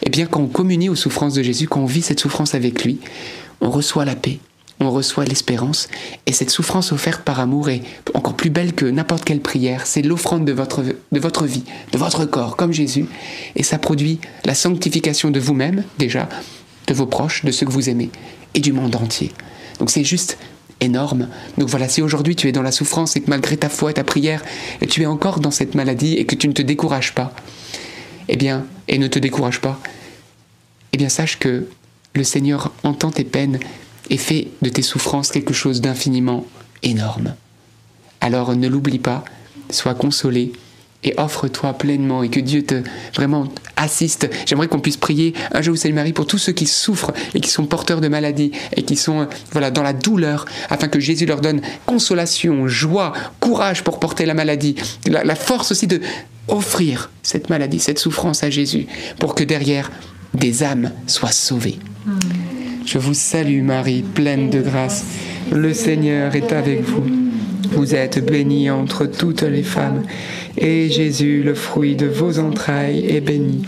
Eh 0.03 0.11
bien, 0.11 0.27
quand 0.27 0.41
on 0.41 0.47
communie 0.47 0.89
aux 0.89 0.95
souffrances 0.95 1.35
de 1.35 1.43
Jésus, 1.43 1.67
quand 1.67 1.81
on 1.81 1.87
vit 1.87 2.03
cette 2.03 2.21
souffrance 2.21 2.55
avec 2.55 2.85
lui, 2.85 2.99
on 3.61 3.71
reçoit 3.71 4.05
la 4.05 4.15
paix, 4.15 4.39
on 4.81 4.91
reçoit 4.91 5.25
l'espérance, 5.25 5.89
et 6.27 6.33
cette 6.33 6.51
souffrance 6.51 6.93
offerte 6.93 7.23
par 7.23 7.41
amour 7.41 7.69
est 7.69 7.83
encore 8.15 8.35
plus 8.35 8.51
belle 8.51 8.75
que 8.75 8.85
n'importe 8.85 9.25
quelle 9.25 9.41
prière. 9.41 9.87
C'est 9.87 10.03
l'offrande 10.03 10.45
de 10.45 10.53
votre, 10.53 10.83
de 10.83 11.21
votre 11.21 11.47
vie, 11.47 11.65
de 11.93 11.99
votre 11.99 12.27
corps, 12.27 12.57
comme 12.57 12.73
Jésus, 12.73 13.07
et 13.57 13.63
ça 13.63 13.79
produit 13.79 14.21
la 14.45 14.55
sanctification 14.55 15.31
de 15.31 15.41
vous-même, 15.41 15.85
déjà, 15.99 16.29
de 16.87 16.95
vos 16.95 17.07
proches, 17.07 17.45
de 17.45 17.51
ceux 17.51 17.67
que 17.67 17.73
vous 17.73 17.89
aimez, 17.89 18.11
et 18.55 18.61
du 18.61 18.73
monde 18.73 18.95
entier. 18.95 19.33
Donc 19.79 19.91
c'est 19.91 20.05
juste 20.05 20.39
énorme. 20.81 21.29
Donc 21.57 21.69
voilà, 21.69 21.89
si 21.89 22.03
aujourd'hui 22.03 22.37
tu 22.37 22.49
es 22.49 22.53
dans 22.53 22.63
la 22.63 22.73
souffrance 22.73 23.17
et 23.17 23.21
que 23.21 23.31
malgré 23.31 23.57
ta 23.57 23.69
foi 23.69 23.91
et 23.91 23.95
ta 23.95 24.05
prière, 24.05 24.45
tu 24.89 25.03
es 25.03 25.07
encore 25.07 25.41
dans 25.41 25.51
cette 25.51 25.75
maladie 25.75 26.15
et 26.15 26.25
que 26.25 26.35
tu 26.35 26.49
ne 26.49 26.53
te 26.53 26.63
décourages 26.63 27.15
pas, 27.15 27.33
eh 28.29 28.37
bien, 28.37 28.67
et 28.87 28.99
ne 28.99 29.09
te 29.09 29.19
décourage 29.19 29.61
pas, 29.61 29.81
eh 30.93 30.97
bien 30.97 31.09
sache 31.09 31.39
que 31.39 31.69
le 32.15 32.25
Seigneur 32.25 32.73
entend 32.83 33.11
tes 33.11 33.25
peines 33.25 33.59
et 34.11 34.17
fait 34.17 34.49
de 34.63 34.69
tes 34.69 34.83
souffrances 34.83 35.31
quelque 35.31 35.55
chose 35.55 35.81
d'infiniment 35.81 36.47
énorme. 36.83 37.35
Alors 38.21 38.55
ne 38.55 38.69
l'oublie 38.69 38.99
pas, 38.99 39.25
sois 39.71 39.95
consolé 39.95 40.53
et 41.05 41.15
offre-toi 41.17 41.75
pleinement 41.75 42.23
et 42.23 42.29
que 42.29 42.41
Dieu 42.41 42.63
te 42.63 42.83
vraiment 43.15 43.49
assiste. 43.77 44.29
J'aimerais 44.47 44.69
qu'on 44.69 44.81
puisse 44.81 44.97
prier 44.97 45.35
un 45.53 45.63
jour 45.63 45.77
Salut 45.77 45.95
Marie 45.95 46.13
pour 46.13 46.27
tous 46.27 46.39
ceux 46.39 46.53
qui 46.53 46.67
souffrent 46.67 47.13
et 47.35 47.41
qui 47.41 47.51
sont 47.51 47.67
porteurs 47.67 48.01
de 48.01 48.09
maladies 48.09 48.53
et 48.77 48.83
qui 48.83 48.97
sont 48.97 49.29
voilà 49.53 49.71
dans 49.71 49.83
la 49.83 49.93
douleur 49.93 50.45
afin 50.71 50.89
que 50.89 50.99
Jésus 50.99 51.27
leur 51.27 51.41
donne 51.41 51.61
consolation, 51.87 52.67
joie, 52.67 53.13
courage 53.41 53.85
pour 53.85 54.01
porter 54.01 54.27
la 54.27 54.35
maladie, 54.35 54.75
la, 55.07 55.23
la 55.23 55.37
force 55.37 55.71
aussi 55.71 55.87
de 55.87 56.01
offrir 56.49 57.11
cette 57.23 57.51
maladie, 57.51 57.79
cette 57.79 57.99
souffrance 57.99 58.43
à 58.43 58.51
Jésus 58.51 58.87
pour 59.19 59.35
que 59.35 59.45
derrière 59.45 59.91
des 60.35 60.63
âmes 60.63 60.91
soient 61.07 61.33
sauvées. 61.33 61.79
Je 62.85 62.99
vous 62.99 63.15
salue 63.15 63.63
Marie, 63.63 64.03
pleine 64.03 64.51
de 64.51 64.63
grâce. 64.63 65.05
Le 65.53 65.75
Seigneur 65.75 66.35
est 66.35 66.53
avec 66.53 66.83
vous. 66.83 67.28
Vous 67.73 67.95
êtes 67.95 68.25
bénie 68.25 68.71
entre 68.71 69.07
toutes 69.07 69.43
les 69.43 69.63
femmes, 69.63 70.03
et 70.57 70.89
Jésus, 70.91 71.43
le 71.43 71.55
fruit 71.55 71.97
de 71.97 72.07
vos 72.07 72.39
entrailles, 72.39 73.05
est 73.09 73.21
béni. 73.21 73.63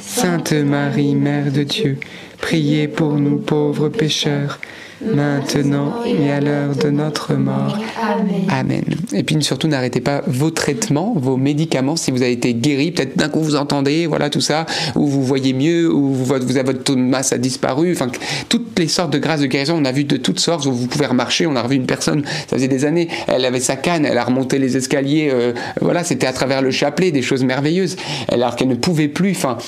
Sainte 0.00 0.52
Marie, 0.52 1.14
Mère 1.14 1.52
de 1.52 1.62
Dieu, 1.62 1.98
priez 2.40 2.88
pour 2.88 3.14
nous 3.14 3.38
pauvres 3.38 3.88
pécheurs, 3.88 4.58
maintenant 5.04 6.04
et 6.04 6.30
à 6.30 6.40
l'heure 6.40 6.74
de 6.74 6.90
notre 6.90 7.34
mort. 7.34 7.78
Amen. 8.00 8.44
Amen. 8.48 8.84
Et 9.12 9.22
puis 9.22 9.36
surtout, 9.42 9.68
n'arrêtez 9.68 10.00
pas 10.00 10.22
vos 10.26 10.50
traitements, 10.50 11.14
vos 11.16 11.36
médicaments. 11.36 11.96
Si 11.96 12.10
vous 12.10 12.22
avez 12.22 12.32
été 12.32 12.54
guéri, 12.54 12.92
peut-être 12.92 13.16
d'un 13.16 13.28
coup 13.28 13.40
vous 13.40 13.56
entendez, 13.56 14.06
voilà 14.06 14.30
tout 14.30 14.40
ça, 14.40 14.66
ou 14.94 15.06
vous 15.06 15.22
voyez 15.22 15.52
mieux, 15.52 15.92
ou 15.92 16.12
vous, 16.12 16.24
vous 16.24 16.56
avez 16.56 16.62
votre 16.62 16.82
taux 16.82 16.94
de 16.94 17.00
masse 17.00 17.32
a 17.32 17.38
disparu. 17.38 17.92
Enfin, 17.92 18.08
toutes 18.48 18.78
les 18.78 18.88
sortes 18.88 19.12
de 19.12 19.18
grâces 19.18 19.40
de 19.40 19.46
guérison, 19.46 19.76
on 19.78 19.84
a 19.84 19.92
vu 19.92 20.04
de 20.04 20.16
toutes 20.16 20.40
sortes. 20.40 20.66
où 20.66 20.72
Vous 20.72 20.86
pouvez 20.86 21.06
remarcher. 21.06 21.46
On 21.46 21.56
a 21.56 21.62
revu 21.62 21.76
une 21.76 21.86
personne, 21.86 22.24
ça 22.24 22.56
faisait 22.56 22.68
des 22.68 22.84
années, 22.84 23.08
elle 23.26 23.44
avait 23.44 23.60
sa 23.60 23.76
canne, 23.76 24.04
elle 24.04 24.18
a 24.18 24.24
remonté 24.24 24.58
les 24.58 24.76
escaliers. 24.76 25.30
euh, 25.32 25.52
voilà, 25.80 26.04
c'était 26.04 26.26
à 26.26 26.32
travers 26.32 26.62
le 26.62 26.70
chapelet, 26.70 27.10
des 27.10 27.22
choses 27.22 27.44
merveilleuses. 27.44 27.96
Alors 28.32 28.56
qu'elle 28.56 28.68
ne 28.68 28.74
pouvait 28.74 29.08
plus. 29.08 29.30
Enfin, 29.32 29.58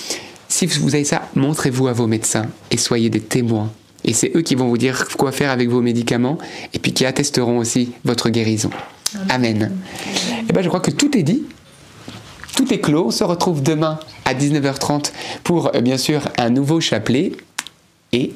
si 0.48 0.66
vous 0.66 0.94
avez 0.94 1.04
ça, 1.04 1.22
montrez-vous 1.34 1.88
à 1.88 1.92
vos 1.92 2.06
médecins 2.06 2.46
et 2.70 2.76
soyez 2.76 3.10
des 3.10 3.20
témoins. 3.20 3.70
Et 4.04 4.12
c'est 4.12 4.32
eux 4.34 4.42
qui 4.42 4.54
vont 4.54 4.68
vous 4.68 4.78
dire 4.78 5.06
quoi 5.16 5.32
faire 5.32 5.50
avec 5.50 5.68
vos 5.68 5.80
médicaments 5.80 6.38
et 6.72 6.78
puis 6.78 6.92
qui 6.92 7.04
attesteront 7.04 7.58
aussi 7.58 7.92
votre 8.04 8.30
guérison. 8.30 8.70
Amen. 9.28 9.72
Et 10.48 10.52
ben, 10.52 10.62
je 10.62 10.68
crois 10.68 10.80
que 10.80 10.90
tout 10.90 11.16
est 11.16 11.22
dit. 11.22 11.44
Tout 12.56 12.72
est 12.72 12.80
clos. 12.80 13.06
On 13.06 13.10
se 13.10 13.24
retrouve 13.24 13.62
demain 13.62 13.98
à 14.24 14.34
19h30 14.34 15.12
pour, 15.44 15.74
euh, 15.74 15.80
bien 15.80 15.96
sûr, 15.96 16.28
un 16.38 16.50
nouveau 16.50 16.80
chapelet. 16.80 17.32
Et 18.12 18.34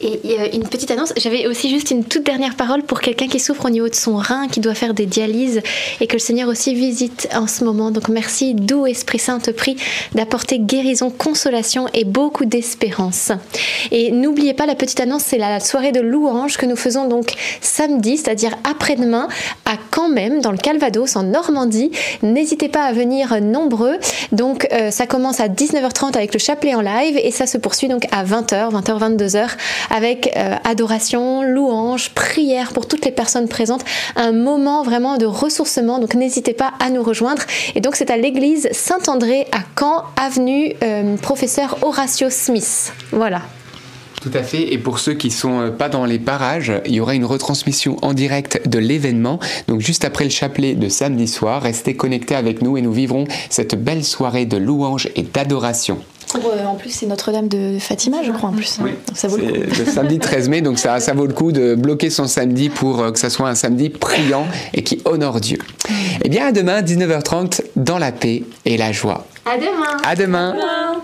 Et 0.00 0.20
euh, 0.38 0.48
une 0.52 0.68
petite 0.68 0.90
annonce, 0.90 1.12
j'avais 1.16 1.46
aussi 1.46 1.70
juste 1.70 1.90
une 1.90 2.04
toute 2.04 2.24
dernière 2.24 2.56
parole 2.56 2.82
pour 2.82 3.00
quelqu'un 3.00 3.28
qui 3.28 3.40
souffre 3.40 3.66
au 3.66 3.70
niveau 3.70 3.88
de 3.88 3.94
son 3.94 4.16
rein, 4.16 4.48
qui 4.48 4.60
doit 4.60 4.74
faire 4.74 4.92
des 4.92 5.06
dialyses 5.06 5.62
et 6.00 6.06
que 6.06 6.14
le 6.14 6.18
Seigneur 6.18 6.48
aussi 6.48 6.74
visite 6.74 7.28
en 7.34 7.46
ce 7.46 7.64
moment. 7.64 7.90
Donc 7.90 8.08
merci, 8.08 8.54
doux 8.54 8.86
Esprit 8.86 9.18
Saint, 9.18 9.38
te 9.38 9.50
prie 9.50 9.76
d'apporter 10.14 10.58
guérison, 10.58 11.10
consolation 11.10 11.86
et 11.94 12.04
beaucoup 12.04 12.44
d'espérance. 12.44 13.32
Et 13.90 14.10
n'oubliez 14.10 14.54
pas, 14.54 14.66
la 14.66 14.74
petite 14.74 15.00
annonce, 15.00 15.22
c'est 15.22 15.38
la 15.38 15.60
soirée 15.60 15.92
de 15.92 16.00
louange 16.00 16.56
que 16.56 16.66
nous 16.66 16.76
faisons 16.76 17.06
donc 17.08 17.32
samedi, 17.60 18.18
c'est-à-dire 18.18 18.56
après-demain, 18.68 19.28
à 19.64 19.76
Caen 19.94 20.08
même, 20.08 20.40
dans 20.40 20.52
le 20.52 20.58
Calvados, 20.58 21.16
en 21.16 21.22
Normandie. 21.22 21.90
N'hésitez 22.22 22.68
pas 22.68 22.84
à 22.84 22.92
venir 22.92 23.40
nombreux. 23.40 23.98
Donc 24.32 24.68
euh, 24.72 24.90
ça 24.90 25.06
commence 25.06 25.40
à 25.40 25.48
19h30 25.48 26.16
avec 26.16 26.32
le 26.34 26.38
chapelet 26.38 26.74
en 26.74 26.80
live 26.80 27.18
et 27.22 27.30
ça 27.30 27.46
se 27.46 27.58
poursuit 27.58 27.88
donc 27.88 28.06
à 28.10 28.24
20h, 28.24 28.72
20h, 28.72 29.16
22h 29.16 29.48
avec 29.90 30.30
euh, 30.36 30.54
adoration, 30.64 31.42
louange, 31.42 32.10
prière 32.10 32.72
pour 32.72 32.86
toutes 32.86 33.04
les 33.04 33.12
personnes 33.12 33.48
présentes, 33.48 33.84
un 34.16 34.32
moment 34.32 34.82
vraiment 34.82 35.16
de 35.16 35.26
ressourcement. 35.26 35.98
Donc 35.98 36.14
n'hésitez 36.14 36.54
pas 36.54 36.72
à 36.80 36.90
nous 36.90 37.02
rejoindre. 37.02 37.42
Et 37.74 37.80
donc 37.80 37.96
c'est 37.96 38.10
à 38.10 38.16
l'église 38.16 38.68
Saint-André 38.72 39.46
à 39.52 39.60
Caen, 39.78 40.04
avenue 40.20 40.74
euh, 40.82 41.16
professeur 41.16 41.78
Horatio 41.82 42.28
Smith. 42.30 42.92
Voilà. 43.10 43.42
Tout 44.24 44.30
à 44.32 44.42
fait. 44.42 44.72
Et 44.72 44.78
pour 44.78 45.00
ceux 45.00 45.12
qui 45.12 45.30
sont 45.30 45.60
euh, 45.60 45.70
pas 45.70 45.90
dans 45.90 46.06
les 46.06 46.18
parages, 46.18 46.72
il 46.86 46.94
y 46.94 47.00
aura 47.00 47.14
une 47.14 47.26
retransmission 47.26 47.98
en 48.00 48.14
direct 48.14 48.66
de 48.66 48.78
l'événement. 48.78 49.38
Donc 49.68 49.82
juste 49.82 50.02
après 50.06 50.24
le 50.24 50.30
chapelet 50.30 50.74
de 50.74 50.88
samedi 50.88 51.28
soir, 51.28 51.60
restez 51.60 51.94
connectés 51.94 52.34
avec 52.34 52.62
nous 52.62 52.78
et 52.78 52.80
nous 52.80 52.92
vivrons 52.92 53.26
cette 53.50 53.74
belle 53.74 54.02
soirée 54.02 54.46
de 54.46 54.56
louange 54.56 55.10
et 55.14 55.24
d'adoration. 55.24 55.98
Pour, 56.28 56.46
euh, 56.46 56.64
en 56.64 56.74
plus, 56.74 56.90
c'est 56.90 57.06
Notre-Dame 57.06 57.48
de 57.48 57.78
Fatima, 57.78 58.18
je 58.24 58.32
crois, 58.32 58.50
en 58.50 58.52
plus. 58.52 58.78
Oui. 58.82 58.90
Donc 59.06 59.16
ça 59.16 59.28
vaut 59.28 59.36
le 59.36 59.44
coup. 59.44 59.52
C'est 59.72 59.86
le 59.86 59.92
samedi 59.92 60.18
13 60.20 60.48
mai, 60.48 60.60
donc 60.60 60.78
ça, 60.78 60.98
ça 61.00 61.12
vaut 61.12 61.26
le 61.26 61.32
coup 61.32 61.52
de 61.52 61.74
bloquer 61.74 62.10
son 62.10 62.26
samedi 62.26 62.68
pour 62.68 63.00
euh, 63.00 63.12
que 63.12 63.18
ça 63.18 63.30
soit 63.30 63.48
un 63.48 63.54
samedi 63.54 63.90
priant 63.90 64.46
et 64.72 64.82
qui 64.82 65.00
honore 65.04 65.40
Dieu. 65.40 65.58
Eh 66.22 66.28
bien, 66.28 66.46
à 66.46 66.52
demain, 66.52 66.82
19h30, 66.82 67.60
dans 67.76 67.98
la 67.98 68.12
paix 68.12 68.42
et 68.64 68.76
la 68.76 68.92
joie. 68.92 69.26
À 69.46 69.56
demain. 69.56 69.96
À 70.04 70.16
demain. 70.16 70.52
Demain. 70.54 71.02